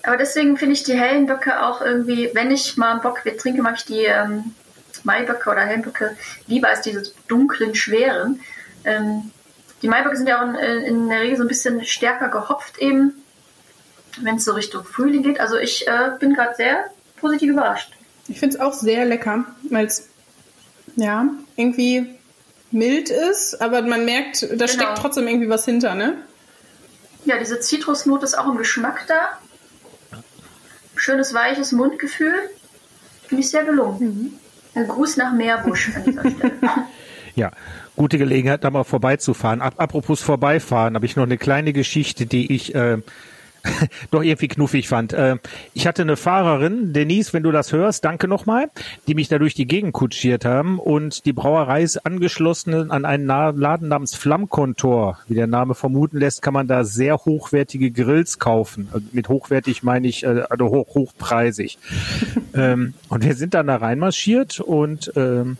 [0.03, 3.61] aber deswegen finde ich die hellen Böcke auch irgendwie, wenn ich mal einen Bock trinke,
[3.61, 4.53] mag ich die ähm,
[5.03, 6.15] Maiböcke oder Helmböcke
[6.47, 8.39] lieber als diese dunklen, schweren.
[8.83, 9.31] Ähm,
[9.81, 13.13] die Maiböcke sind ja auch in, in der Regel so ein bisschen stärker gehopft eben,
[14.21, 15.39] wenn es so Richtung Frühling geht.
[15.39, 16.85] Also ich äh, bin gerade sehr
[17.17, 17.91] positiv überrascht.
[18.27, 20.09] Ich finde es auch sehr lecker, weil es
[20.95, 22.15] ja irgendwie
[22.73, 26.15] mild ist, aber man merkt, da steckt trotzdem irgendwie was hinter, ne?
[27.25, 29.39] Ja, diese Zitrusnote ist auch im Geschmack da.
[30.95, 32.33] Schönes, weiches Mundgefühl.
[33.27, 34.39] Finde ich sehr gelungen.
[34.73, 36.51] Ein Gruß nach Meerbusch an dieser Stelle.
[37.33, 37.51] Ja,
[37.95, 39.61] gute Gelegenheit, da mal vorbeizufahren.
[39.61, 42.97] Ap apropos vorbeifahren, habe ich noch eine kleine Geschichte, die ich äh,
[44.11, 45.13] doch irgendwie knuffig fand.
[45.13, 45.37] Äh,
[45.73, 48.69] ich hatte eine Fahrerin, Denise, wenn du das hörst, danke nochmal,
[49.07, 53.25] die mich da durch die Gegend kutschiert haben und die Brauerei ist angeschlossen an einen
[53.25, 55.19] Laden namens Flammkontor.
[55.27, 58.89] Wie der Name vermuten lässt, kann man da sehr hochwertige Grills kaufen.
[58.91, 61.77] Also mit hochwertig meine ich, äh, also hoch, hochpreisig.
[62.53, 65.57] ähm, und wir sind dann da reinmarschiert und ähm,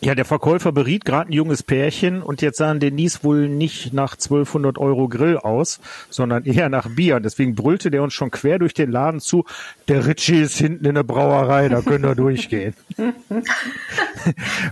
[0.00, 4.14] Ja, der Verkäufer beriet gerade ein junges Pärchen und jetzt sahen Denise wohl nicht nach
[4.14, 5.80] 1200 Euro Grill aus,
[6.10, 7.16] sondern eher nach Bier.
[7.16, 9.46] Und deswegen brüllte der uns schon quer durch den Laden zu,
[9.88, 12.74] der Ritchie ist hinten in der Brauerei, da können wir durchgehen.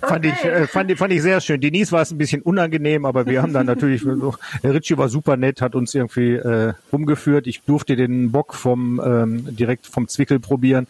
[0.02, 1.60] fand, ich, äh, fand, fand ich sehr schön.
[1.60, 4.04] Denise war es ein bisschen unangenehm, aber wir haben dann natürlich,
[4.62, 7.46] der Ritchie war super nett, hat uns irgendwie äh, rumgeführt.
[7.46, 10.86] Ich durfte den Bock vom ähm, direkt vom Zwickel probieren.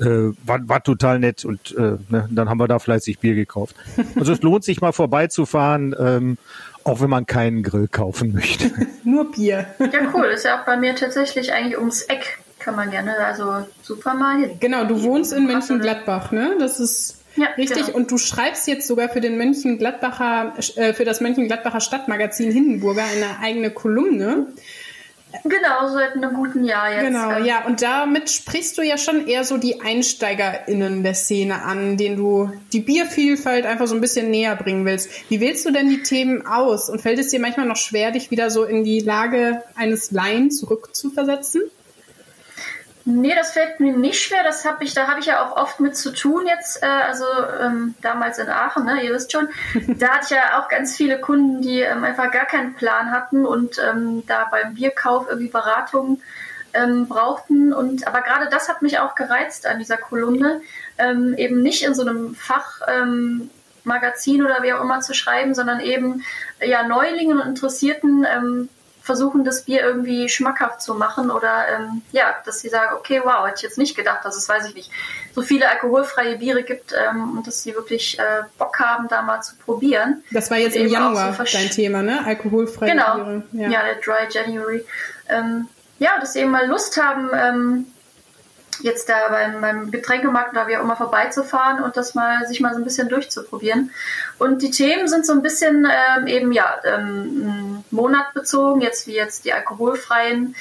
[0.00, 3.76] Äh, war, war total nett und äh, ne, dann haben wir da fleißig Bier gekauft.
[4.16, 6.38] Also es lohnt sich mal vorbeizufahren, ähm,
[6.84, 8.70] auch wenn man keinen Grill kaufen möchte.
[9.04, 9.66] Nur Bier.
[9.78, 10.26] Ja, cool.
[10.26, 12.38] Ist ja auch bei mir tatsächlich eigentlich ums Eck.
[12.58, 14.50] Kann man gerne, also super mal hin.
[14.58, 16.56] Genau, du wohnst in Mönchengladbach, ne?
[16.58, 17.86] Das ist ja, richtig.
[17.86, 17.96] Genau.
[17.98, 23.40] Und du schreibst jetzt sogar für den Mönchengladbacher, äh, für das Mönchengladbacher Stadtmagazin Hindenburger eine
[23.42, 24.46] eigene Kolumne.
[25.42, 27.04] Genau, seit einem guten Jahr jetzt.
[27.04, 27.64] Genau, ja.
[27.66, 32.50] Und damit sprichst du ja schon eher so die EinsteigerInnen der Szene an, denen du
[32.72, 35.10] die Biervielfalt einfach so ein bisschen näher bringen willst.
[35.28, 36.88] Wie wählst du denn die Themen aus?
[36.88, 40.50] Und fällt es dir manchmal noch schwer, dich wieder so in die Lage eines Laien
[40.50, 41.62] zurückzuversetzen?
[43.06, 44.42] Nee, das fällt mir nicht schwer.
[44.44, 46.82] Das habe ich, da habe ich ja auch oft mit zu tun jetzt.
[46.82, 47.26] Äh, also
[47.60, 49.48] ähm, damals in Aachen, ne, ihr wisst schon.
[49.98, 53.44] Da hatte ich ja auch ganz viele Kunden, die ähm, einfach gar keinen Plan hatten
[53.44, 56.22] und ähm, da beim Bierkauf irgendwie Beratung
[56.72, 57.74] ähm, brauchten.
[57.74, 60.62] Und aber gerade das hat mich auch gereizt an dieser Kolumne,
[60.96, 65.80] ähm, eben nicht in so einem Fachmagazin ähm, oder wie auch immer zu schreiben, sondern
[65.80, 66.24] eben
[66.64, 68.70] ja Neulingen und Interessierten ähm,
[69.04, 73.46] versuchen, das Bier irgendwie schmackhaft zu machen oder ähm, ja, dass sie sagen, okay, wow,
[73.46, 74.90] hätte ich jetzt nicht gedacht, dass es, weiß ich nicht,
[75.34, 79.42] so viele alkoholfreie Biere gibt ähm, und dass sie wirklich äh, Bock haben, da mal
[79.42, 80.24] zu probieren.
[80.30, 82.24] Das war jetzt im Januar so dein Thema, ne?
[82.24, 83.14] Alkoholfreie genau.
[83.14, 83.42] Biere.
[83.52, 83.70] Genau, ja.
[83.70, 83.82] ja.
[83.84, 84.84] der Dry January.
[85.28, 87.86] Ähm, ja, dass sie eben mal Lust haben, ähm,
[88.82, 92.72] jetzt da beim, beim Getränkemarkt oder wie auch immer vorbeizufahren und das mal sich mal
[92.72, 93.90] so ein bisschen durchzuprobieren.
[94.38, 99.44] Und die Themen sind so ein bisschen ähm, eben ja ähm, monatbezogen, jetzt wie jetzt
[99.44, 100.54] die alkoholfreien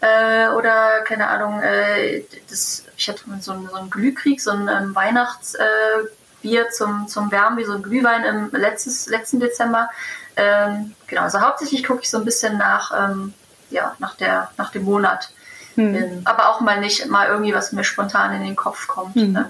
[0.00, 4.68] äh, oder keine Ahnung, äh, das, ich hatte so einen, so einen Glühkrieg, so ein
[4.68, 9.90] ähm, Weihnachtsbier äh, zum, zum Wärmen, wie so ein Glühwein im letztes, letzten Dezember.
[10.36, 13.34] Ähm, genau, also hauptsächlich gucke ich so ein bisschen nach, ähm,
[13.70, 15.30] ja, nach, der, nach dem Monat.
[15.78, 16.22] Hm.
[16.24, 19.14] Aber auch mal nicht mal irgendwie, was mir spontan in den Kopf kommt.
[19.14, 19.36] Hm.
[19.36, 19.44] Ähm,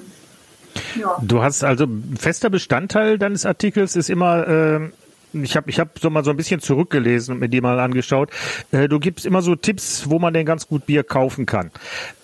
[0.94, 1.16] ja.
[1.22, 1.86] Du hast also
[2.18, 4.90] fester Bestandteil deines Artikels ist immer äh,
[5.32, 8.30] ich habe ich hab so mal so ein bisschen zurückgelesen und mir die mal angeschaut.
[8.70, 11.70] Äh, du gibst immer so Tipps, wo man denn ganz gut Bier kaufen kann.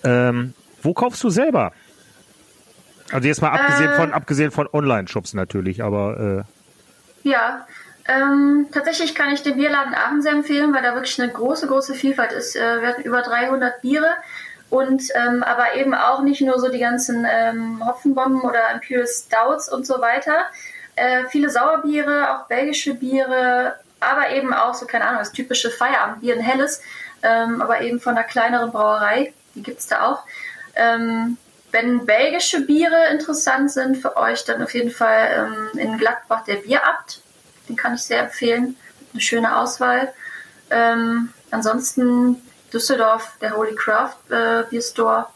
[0.03, 1.71] Ähm, wo kaufst du selber?
[3.11, 6.45] Also jetzt mal abgesehen äh, von abgesehen von Online-Shops natürlich, aber
[7.23, 7.65] äh, ja,
[8.07, 11.95] ähm, tatsächlich kann ich den Bierladen Aachen sehr empfehlen, weil da wirklich eine große, große
[11.95, 12.55] Vielfalt ist.
[12.55, 14.13] Äh, wir hatten über 300 Biere
[14.69, 19.71] und ähm, aber eben auch nicht nur so die ganzen ähm, Hopfenbomben oder Imperial Stouts
[19.71, 20.45] und so weiter.
[20.95, 26.35] Äh, viele Sauerbiere, auch belgische Biere, aber eben auch so, keine Ahnung, das typische Feierabendbier,
[26.35, 26.81] ein helles,
[27.23, 30.23] ähm, aber eben von einer kleineren Brauerei, die gibt es da auch.
[30.75, 31.37] Ähm,
[31.71, 36.55] wenn belgische Biere interessant sind für euch, dann auf jeden Fall ähm, in Gladbach der
[36.55, 37.21] Bierabt
[37.67, 38.75] den kann ich sehr empfehlen.
[39.13, 40.13] Eine schöne Auswahl.
[40.69, 42.37] Ähm, ansonsten
[42.73, 45.27] Düsseldorf, der Holy Craft äh, Beer Store.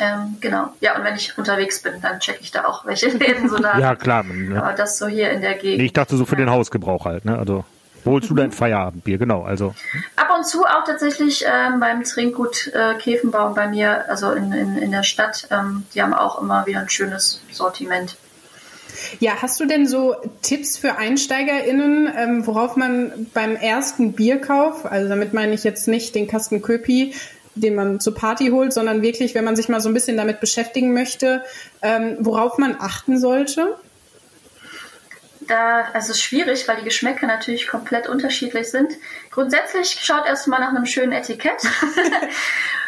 [0.00, 0.72] Ähm, genau.
[0.80, 3.78] Ja, und wenn ich unterwegs bin, dann checke ich da auch, welche Läden so da
[3.78, 4.22] Ja, klar.
[4.24, 4.62] Ne?
[4.62, 5.78] Aber das so hier in der Gegend.
[5.78, 6.44] Nee, ich dachte so für ja.
[6.44, 7.38] den Hausgebrauch halt, ne?
[7.38, 7.64] Also
[8.04, 8.38] holst du mhm.
[8.38, 9.42] dein Feierabendbier, genau.
[9.42, 9.74] Also.
[10.16, 14.78] Ab und zu auch tatsächlich ähm, beim Trinkgut äh, Käfenbaum bei mir, also in, in,
[14.78, 15.46] in der Stadt.
[15.50, 18.16] Ähm, die haben auch immer wieder ein schönes Sortiment.
[19.20, 25.08] Ja, hast du denn so Tipps für EinsteigerInnen, ähm, worauf man beim ersten Bierkauf, also
[25.08, 27.14] damit meine ich jetzt nicht den Kasten Köpi,
[27.54, 30.40] den man zur Party holt, sondern wirklich, wenn man sich mal so ein bisschen damit
[30.40, 31.44] beschäftigen möchte,
[31.82, 33.76] ähm, worauf man achten sollte?
[35.48, 38.92] Da, also es ist schwierig, weil die Geschmäcker natürlich komplett unterschiedlich sind.
[39.30, 41.62] Grundsätzlich schaut erstmal nach einem schönen Etikett.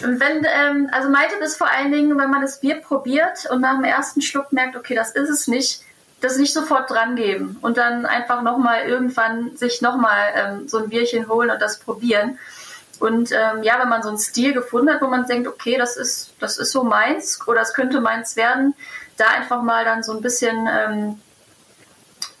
[0.00, 3.60] Wenn, ähm, also mein Tipp ist vor allen Dingen, wenn man das Bier probiert und
[3.60, 5.82] nach dem ersten Schluck merkt, okay, das ist es nicht,
[6.20, 10.88] das nicht sofort dran geben und dann einfach nochmal irgendwann sich nochmal ähm, so ein
[10.88, 12.38] Bierchen holen und das probieren.
[13.00, 15.96] Und ähm, ja, wenn man so einen Stil gefunden hat, wo man denkt, okay, das
[15.96, 18.74] ist, das ist so meins oder es könnte meins werden,
[19.16, 21.20] da einfach mal dann so ein bisschen ähm,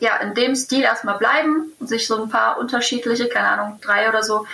[0.00, 4.08] ja, in dem Stil erstmal bleiben und sich so ein paar unterschiedliche, keine Ahnung, drei
[4.08, 4.46] oder so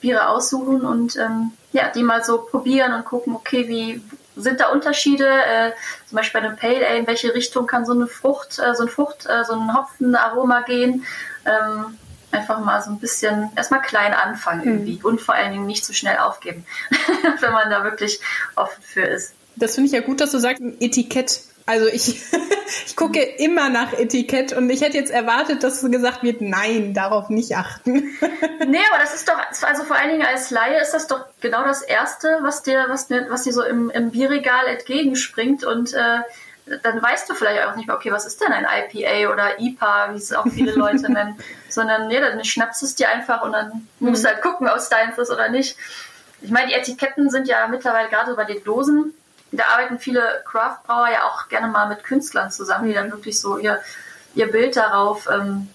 [0.00, 4.02] Biere aussuchen und ähm, ja, die mal so probieren und gucken, okay, wie
[4.36, 5.26] sind da Unterschiede?
[5.26, 5.72] Äh,
[6.08, 8.84] zum Beispiel bei einem Pale Ale, in welche Richtung kann so eine Frucht, äh, so
[8.84, 11.04] ein Frucht, äh, so ein Hopfenaroma gehen?
[11.44, 11.98] Ähm,
[12.32, 14.68] einfach mal so ein bisschen erstmal klein anfangen hm.
[14.68, 15.04] irgendwie mhm.
[15.04, 16.64] und vor allen Dingen nicht zu schnell aufgeben,
[17.40, 18.20] wenn man da wirklich
[18.56, 19.34] offen für ist.
[19.56, 22.20] Das finde ich ja gut, dass du sagst, ein Etikett Also ich,
[22.86, 27.28] ich gucke immer nach Etikett und ich hätte jetzt erwartet, dass gesagt wird, nein, darauf
[27.28, 27.92] nicht achten.
[28.66, 31.64] nee, aber das ist doch, also vor allen Dingen als Laie ist das doch genau
[31.64, 36.18] das Erste, was dir, was, was dir so im, im Bierregal entgegenspringt und äh,
[36.82, 40.12] dann weißt du vielleicht auch nicht mehr, okay, was ist denn ein IPA oder IPA,
[40.12, 41.38] wie es auch viele Leute nennen,
[41.68, 44.88] sondern nee, dann schnappst du es dir einfach und dann musst du halt gucken, aus
[44.88, 45.76] deins ist oder nicht.
[46.42, 49.14] Ich meine, die Etiketten sind ja mittlerweile gerade bei den Dosen
[49.52, 53.58] da arbeiten viele Craft-Brauer ja auch gerne mal mit Künstlern zusammen, die dann wirklich so
[53.58, 53.80] ihr,
[54.34, 55.68] ihr Bild darauf ähm,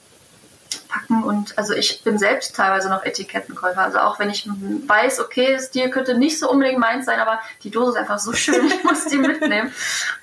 [0.95, 1.23] packen.
[1.23, 3.81] Und also ich bin selbst teilweise noch Etikettenkäufer.
[3.81, 4.47] Also auch wenn ich
[4.87, 8.19] weiß, okay, das Stil könnte nicht so unbedingt meins sein, aber die Dose ist einfach
[8.19, 9.71] so schön, ich muss die mitnehmen.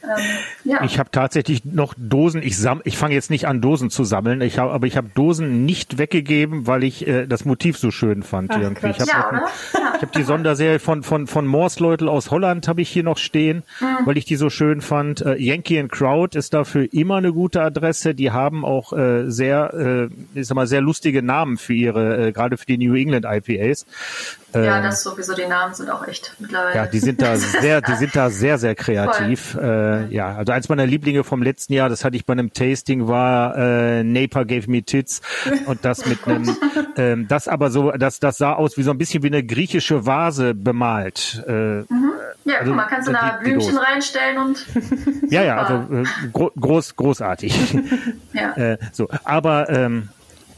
[0.03, 0.25] Ähm,
[0.65, 0.83] ja.
[0.85, 4.59] Ich habe tatsächlich noch Dosen, ich ich fange jetzt nicht an, Dosen zu sammeln, ich
[4.59, 8.51] hab, aber ich habe Dosen nicht weggegeben, weil ich äh, das Motiv so schön fand.
[8.53, 8.91] Ach, irgendwie.
[8.91, 9.43] Ich habe ja,
[9.75, 9.93] ja.
[10.01, 14.07] hab die Sonderserie von, von, von Morsleutel aus Holland habe ich hier noch stehen, mhm.
[14.07, 15.21] weil ich die so schön fand.
[15.21, 18.15] Äh, Yankee and Crowd ist dafür immer eine gute Adresse.
[18.15, 22.33] Die haben auch äh, sehr, äh, ich sag mal, sehr lustige Namen für ihre, äh,
[22.33, 23.87] gerade für die New England IPAs.
[24.55, 26.77] Ja, ähm, das sowieso, die Namen sind auch echt mittlerweile.
[26.77, 29.59] Ja, die sind da sehr, die sind da sehr, sehr kreativ.
[29.63, 33.07] Äh, ja, also eins meiner Lieblinge vom letzten Jahr, das hatte ich bei einem Tasting,
[33.07, 35.21] war äh, Naper Gave Me Tits
[35.67, 36.57] und das mit einem,
[36.97, 40.05] ähm, das aber so, das, das sah aus wie so ein bisschen wie eine griechische
[40.05, 41.45] Vase bemalt.
[41.47, 42.13] Äh, mhm.
[42.45, 44.67] Ja, also, guck mal, kannst du da Blümchen reinstellen und.
[45.31, 47.77] ja, ja, also äh, gro groß, großartig.
[48.33, 48.53] ja.
[48.55, 50.09] Äh, so, aber ähm,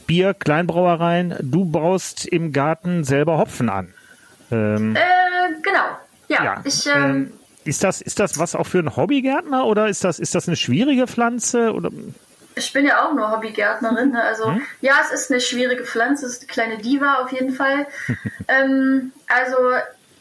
[0.06, 3.94] Bier, Kleinbrauereien, du baust im Garten selber Hopfen an.
[4.50, 5.00] Ähm, äh,
[5.62, 5.98] genau.
[6.28, 6.62] Ja, ja.
[6.64, 6.86] ich.
[6.86, 7.32] Ähm, ähm,
[7.64, 10.56] ist das, ist das was auch für einen Hobbygärtner oder ist das, ist das eine
[10.56, 11.72] schwierige Pflanze?
[11.72, 11.90] Oder?
[12.56, 14.12] Ich bin ja auch nur Hobbygärtnerin.
[14.12, 14.22] Ne?
[14.22, 14.62] Also hm?
[14.82, 17.86] ja, es ist eine schwierige Pflanze, es ist eine kleine Diva auf jeden Fall.
[18.48, 19.56] ähm, also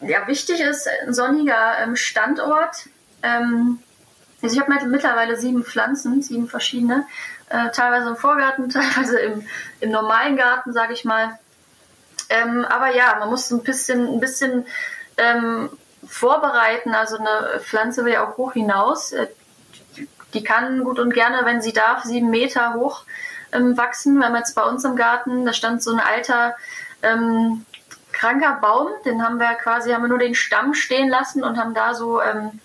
[0.01, 2.87] ja, wichtig ist ein sonniger ähm, Standort.
[3.21, 3.79] Ähm,
[4.41, 7.05] also ich habe mittlerweile sieben Pflanzen, sieben verschiedene.
[7.53, 9.47] Äh, teilweise im Vorgarten, teilweise im,
[9.79, 11.37] im normalen Garten, sage ich mal.
[12.29, 14.65] Ähm, aber ja, man muss ein bisschen, ein bisschen
[15.17, 15.69] ähm,
[16.07, 16.95] vorbereiten.
[16.95, 19.11] Also eine Pflanze will ja auch hoch hinaus.
[19.11, 19.27] Äh,
[20.33, 23.03] die kann gut und gerne, wenn sie darf, sieben Meter hoch
[23.51, 24.17] ähm, wachsen.
[24.17, 26.55] Wir haben jetzt bei uns im Garten, da stand so ein alter
[27.03, 27.67] ähm,
[28.13, 31.75] kranker Baum, den haben wir quasi, haben wir nur den Stamm stehen lassen und haben
[31.75, 32.59] da so ähm,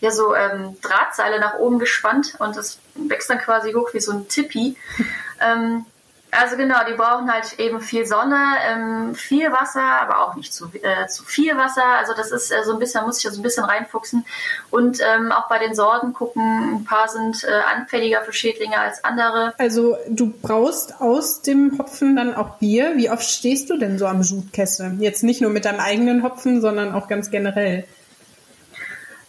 [0.00, 4.12] ja so ähm, Drahtseile nach oben gespannt und das wächst dann quasi hoch wie so
[4.12, 4.76] ein Tippi.
[5.40, 5.84] ähm,
[6.32, 8.36] also genau, die brauchen halt eben viel Sonne,
[8.68, 11.84] ähm, viel Wasser, aber auch nicht zu, äh, zu viel Wasser.
[11.98, 14.24] Also das ist äh, so ein bisschen, muss ich ja so ein bisschen reinfuchsen.
[14.70, 19.02] Und ähm, auch bei den Sorten gucken, ein paar sind äh, anfälliger für Schädlinge als
[19.02, 19.54] andere.
[19.58, 22.92] Also du brauchst aus dem Hopfen dann auch Bier.
[22.96, 24.96] Wie oft stehst du denn so am Sudkessel?
[25.00, 27.86] Jetzt nicht nur mit deinem eigenen Hopfen, sondern auch ganz generell.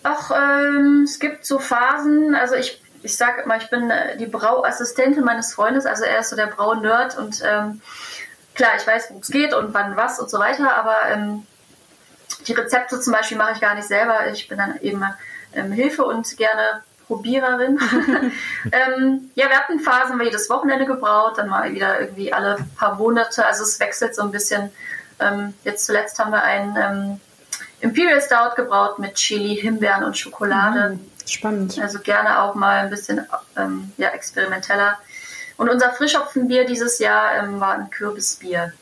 [0.04, 4.26] Ach, ähm, es gibt so Phasen, also ich, ich sage immer, ich bin äh, die
[4.26, 7.82] Brauassistentin meines Freundes, also er ist so der Brau-Nerd und ähm,
[8.56, 11.46] klar, ich weiß, wo es geht und wann was und so weiter, aber ähm,
[12.48, 14.28] die Rezepte zum Beispiel mache ich gar nicht selber.
[14.32, 15.04] Ich bin dann eben
[15.54, 17.80] ähm, Hilfe und gerne Probiererin.
[18.72, 22.96] ähm, ja, wir hatten Phasen, wir jedes Wochenende gebraut, dann mal wieder irgendwie alle paar
[22.96, 23.46] Monate.
[23.46, 24.72] Also es wechselt so ein bisschen.
[25.20, 27.20] Ähm, jetzt zuletzt haben wir einen
[27.82, 30.96] Imperial Stout gebraut mit Chili, Himbeeren und Schokolade.
[30.96, 31.80] Mhm, spannend.
[31.80, 33.26] Also gerne auch mal ein bisschen
[33.58, 34.98] ähm, ja, experimenteller.
[35.58, 38.74] Und unser Frischhopfenbier dieses Jahr ähm, war ein Kürbisbier.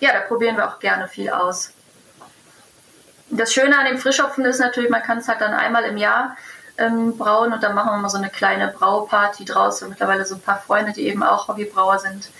[0.00, 1.72] Ja, da probieren wir auch gerne viel aus.
[3.30, 6.36] Das Schöne an dem Frischhopfen ist natürlich, man kann es halt dann einmal im Jahr
[6.78, 9.80] ähm, brauen und dann machen wir mal so eine kleine Brauparty draus.
[9.80, 12.30] Wir haben mittlerweile so ein paar Freunde, die eben auch Hobbybrauer sind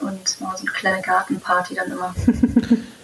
[0.00, 2.14] und mal so eine kleine Gartenparty dann immer.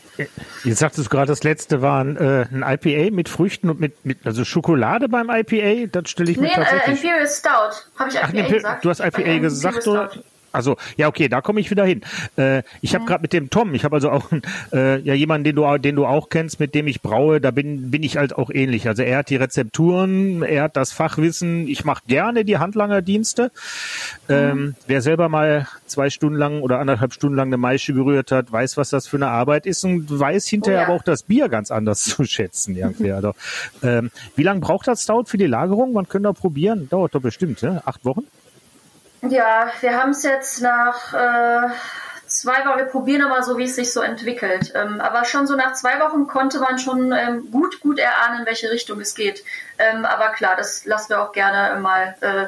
[0.64, 4.04] Jetzt sagtest du gerade, das letzte war ein, äh, ein IPA mit Früchten und mit,
[4.04, 5.88] mit also Schokolade beim IPA.
[5.90, 7.02] Das stelle ich mir nee, tatsächlich.
[7.02, 7.98] Nee, äh, Imperial Stout.
[7.98, 8.84] Habe ich IPA Ach, gesagt?
[8.84, 10.10] Du hast IPA gesagt oder?
[10.54, 12.02] Also ja, okay, da komme ich wieder hin.
[12.36, 13.08] Äh, ich habe mhm.
[13.08, 14.30] gerade mit dem Tom, ich habe also auch
[14.72, 17.40] äh, ja jemanden, den du den du auch kennst, mit dem ich braue.
[17.40, 18.88] Da bin bin ich halt auch ähnlich.
[18.88, 21.68] Also er hat die Rezepturen, er hat das Fachwissen.
[21.68, 23.50] Ich mache gerne die Handlangerdienste.
[24.28, 24.34] Mhm.
[24.34, 28.50] Ähm, wer selber mal zwei Stunden lang oder anderthalb Stunden lang eine Maische gerührt hat,
[28.52, 30.86] weiß, was das für eine Arbeit ist und weiß hinterher oh, ja.
[30.86, 32.76] aber auch das Bier ganz anders zu schätzen.
[32.76, 33.12] Irgendwie.
[33.12, 33.34] Also,
[33.82, 35.92] ähm, wie lange braucht das Stout für die Lagerung?
[35.92, 36.88] Man könnte da probieren.
[36.88, 37.82] Dauert doch bestimmt, ne?
[37.84, 38.24] Acht Wochen?
[39.28, 41.68] Ja, wir haben es jetzt nach äh,
[42.26, 44.72] zwei Wochen, wir probieren aber so, wie es sich so entwickelt.
[44.74, 48.46] Ähm, aber schon so nach zwei Wochen konnte man schon ähm, gut, gut erahnen, in
[48.46, 49.42] welche Richtung es geht.
[49.78, 52.46] Ähm, aber klar, das lassen wir auch gerne mal äh,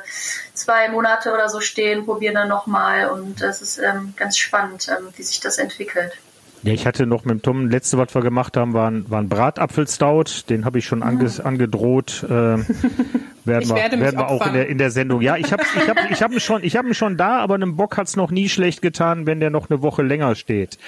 [0.52, 5.08] zwei Monate oder so stehen, probieren dann nochmal und es ist ähm, ganz spannend, ähm,
[5.16, 6.18] wie sich das entwickelt.
[6.62, 9.28] Ja, ich hatte noch mit Tom, letzte, was wir gemacht haben, war ein, war ein
[9.28, 12.24] Bratapfelstout, den habe ich schon ange, angedroht.
[12.24, 12.28] Äh,
[13.44, 15.20] werden ich wir, werden wir auch in der, in der Sendung.
[15.20, 17.54] Ja, ich habe ich hab, ich hab ihn schon, ich habe ihn schon da, aber
[17.54, 20.78] einem Bock hat's noch nie schlecht getan, wenn der noch eine Woche länger steht.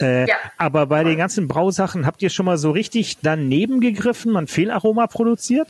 [0.00, 0.36] Äh, ja.
[0.56, 5.06] Aber bei den ganzen Brausachen habt ihr schon mal so richtig daneben gegriffen, man Fehlaroma
[5.06, 5.68] produziert?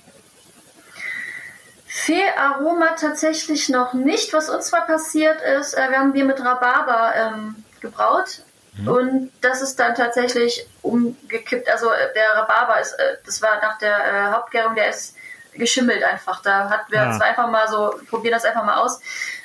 [1.86, 4.32] Fehlaroma tatsächlich noch nicht.
[4.32, 8.42] Was uns zwar passiert ist, äh, wir haben Bier mit Rhabarber ähm, gebraut
[8.78, 8.88] mhm.
[8.88, 11.68] und das ist dann tatsächlich umgekippt.
[11.70, 15.14] Also äh, der Rhabarber ist, äh, das war nach der äh, Hauptgärung, der ist
[15.54, 16.42] geschimmelt einfach.
[16.42, 17.18] Da hatten wir ja.
[17.18, 19.00] einfach mal so, probieren das einfach mal aus.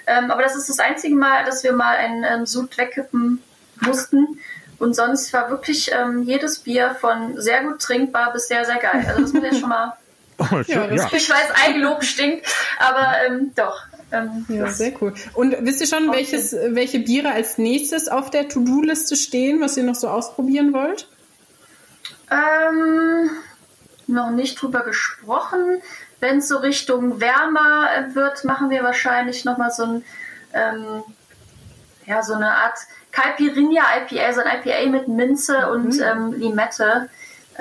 [0.08, 3.42] Ähm, aber das ist das einzige Mal, dass wir mal einen ähm, Sud wegkippen
[3.80, 4.40] mussten.
[4.78, 9.06] Und sonst war wirklich ähm, jedes Bier von sehr gut trinkbar bis sehr, sehr geil.
[9.08, 9.94] Also das muss ich schon mal
[10.52, 11.08] Oh, ja, ja.
[11.12, 12.48] Ich weiß, Eigenlob stinkt,
[12.80, 13.84] aber ähm, doch.
[14.12, 15.14] Ähm, ja, sehr cool.
[15.34, 16.18] Und wisst ihr schon, okay.
[16.18, 21.08] welches, welche Biere als nächstes auf der To-Do-Liste stehen, was ihr noch so ausprobieren wollt?
[22.30, 23.30] Ähm,
[24.08, 25.82] noch nicht drüber gesprochen.
[26.20, 30.04] Wenn es so Richtung wärmer wird, machen wir wahrscheinlich nochmal so ein,
[30.54, 31.04] ähm,
[32.06, 32.78] ja, so eine Art
[33.12, 35.72] Caipirinha IPA, so ein IPA mit Minze mhm.
[35.72, 37.10] und ähm, Limette.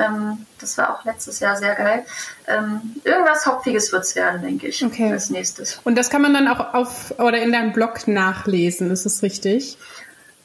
[0.01, 2.05] Ähm, das war auch letztes Jahr sehr geil.
[2.47, 5.13] Ähm, irgendwas Hopfiges wird es werden, denke ich, okay.
[5.13, 5.81] als nächstes.
[5.85, 9.79] Und das kann man dann auch auf oder in deinem Blog nachlesen, ist das richtig?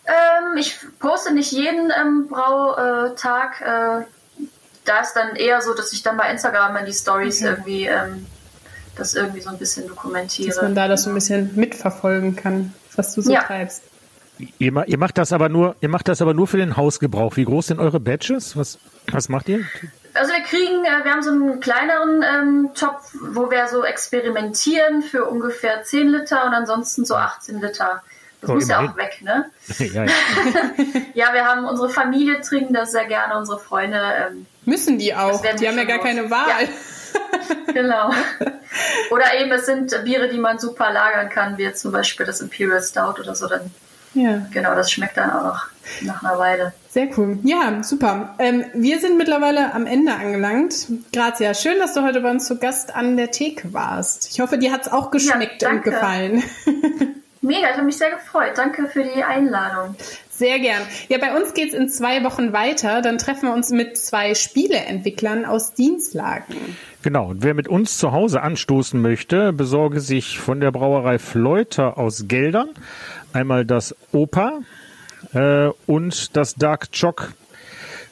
[0.05, 3.61] Ähm, ich poste nicht jeden ähm, Brautag.
[3.61, 4.05] Äh,
[4.85, 7.49] da ist dann eher so, dass ich dann bei Instagram in die Stories okay.
[7.49, 8.25] irgendwie ähm,
[8.95, 10.49] das irgendwie so ein bisschen dokumentiere.
[10.49, 13.43] Dass man da das so ein bisschen mitverfolgen kann, was du so ja.
[13.43, 13.83] treibst.
[14.59, 17.37] Ihr, ihr, macht das aber nur, ihr macht das aber nur für den Hausgebrauch.
[17.37, 18.57] Wie groß sind eure Badges?
[18.57, 18.79] Was,
[19.11, 19.65] was macht ihr?
[20.13, 25.01] Also wir kriegen, äh, wir haben so einen kleineren ähm, Topf, wo wir so experimentieren
[25.01, 28.01] für ungefähr 10 Liter und ansonsten so 18 Liter.
[28.41, 28.85] Das oh, muss immerhin.
[28.85, 29.49] ja auch weg, ne?
[29.93, 30.11] ja, ja.
[31.27, 33.99] ja, wir haben unsere Familie trinken das sehr gerne, unsere Freunde.
[33.99, 35.41] Ähm, Müssen die auch?
[35.41, 36.47] Die haben ja gar keine Wahl.
[36.47, 37.73] Ja.
[37.73, 38.11] genau.
[39.11, 42.81] Oder eben es sind Biere, die man super lagern kann, wie zum Beispiel das Imperial
[42.81, 43.47] Stout oder so.
[43.47, 43.71] Dann
[44.15, 44.45] ja.
[44.51, 45.65] Genau, das schmeckt dann auch noch
[46.01, 46.73] nach einer Weile.
[46.89, 47.37] Sehr cool.
[47.43, 48.35] Ja, super.
[48.39, 50.87] Ähm, wir sind mittlerweile am Ende angelangt.
[51.13, 54.29] Grazia, schön, dass du heute bei uns zu Gast an der Theke warst.
[54.31, 56.43] Ich hoffe, dir hat es auch geschmeckt ja, und gefallen.
[57.41, 58.53] Mega, ich habe mich sehr gefreut.
[58.55, 59.95] Danke für die Einladung.
[60.31, 60.81] Sehr gern.
[61.09, 63.01] Ja, bei uns geht es in zwei Wochen weiter.
[63.01, 66.55] Dann treffen wir uns mit zwei Spieleentwicklern aus Dienstlagen.
[67.03, 67.27] Genau.
[67.27, 72.27] Und wer mit uns zu Hause anstoßen möchte, besorge sich von der Brauerei Fleuter aus
[72.27, 72.69] Geldern
[73.35, 74.59] einmal das Opa
[75.33, 77.33] äh, und das Dark Choc.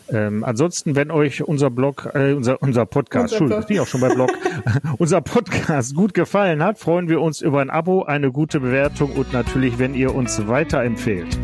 [0.09, 4.01] Ähm, ansonsten, wenn euch unser Blog, äh, unser, unser Podcast, Entschuldigung, ich bin auch schon
[4.01, 4.31] bei Blog,
[4.97, 9.31] unser Podcast gut gefallen hat, freuen wir uns über ein Abo, eine gute Bewertung und
[9.33, 11.37] natürlich, wenn ihr uns weiterempfehlt.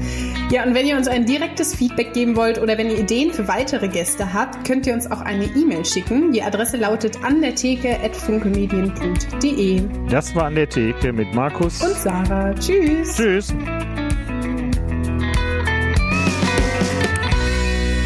[0.51, 3.47] Ja, und wenn ihr uns ein direktes Feedback geben wollt oder wenn ihr Ideen für
[3.47, 6.31] weitere Gäste habt, könnt ihr uns auch eine E-Mail schicken.
[6.31, 9.83] Die Adresse lautet an der Theke at funkelmedien.de.
[10.09, 12.55] Das war an der Theke mit Markus und Sarah.
[12.55, 13.15] Tschüss.
[13.15, 13.53] Tschüss.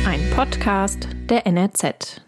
[0.06, 2.23] Ein Podcast der NRZ.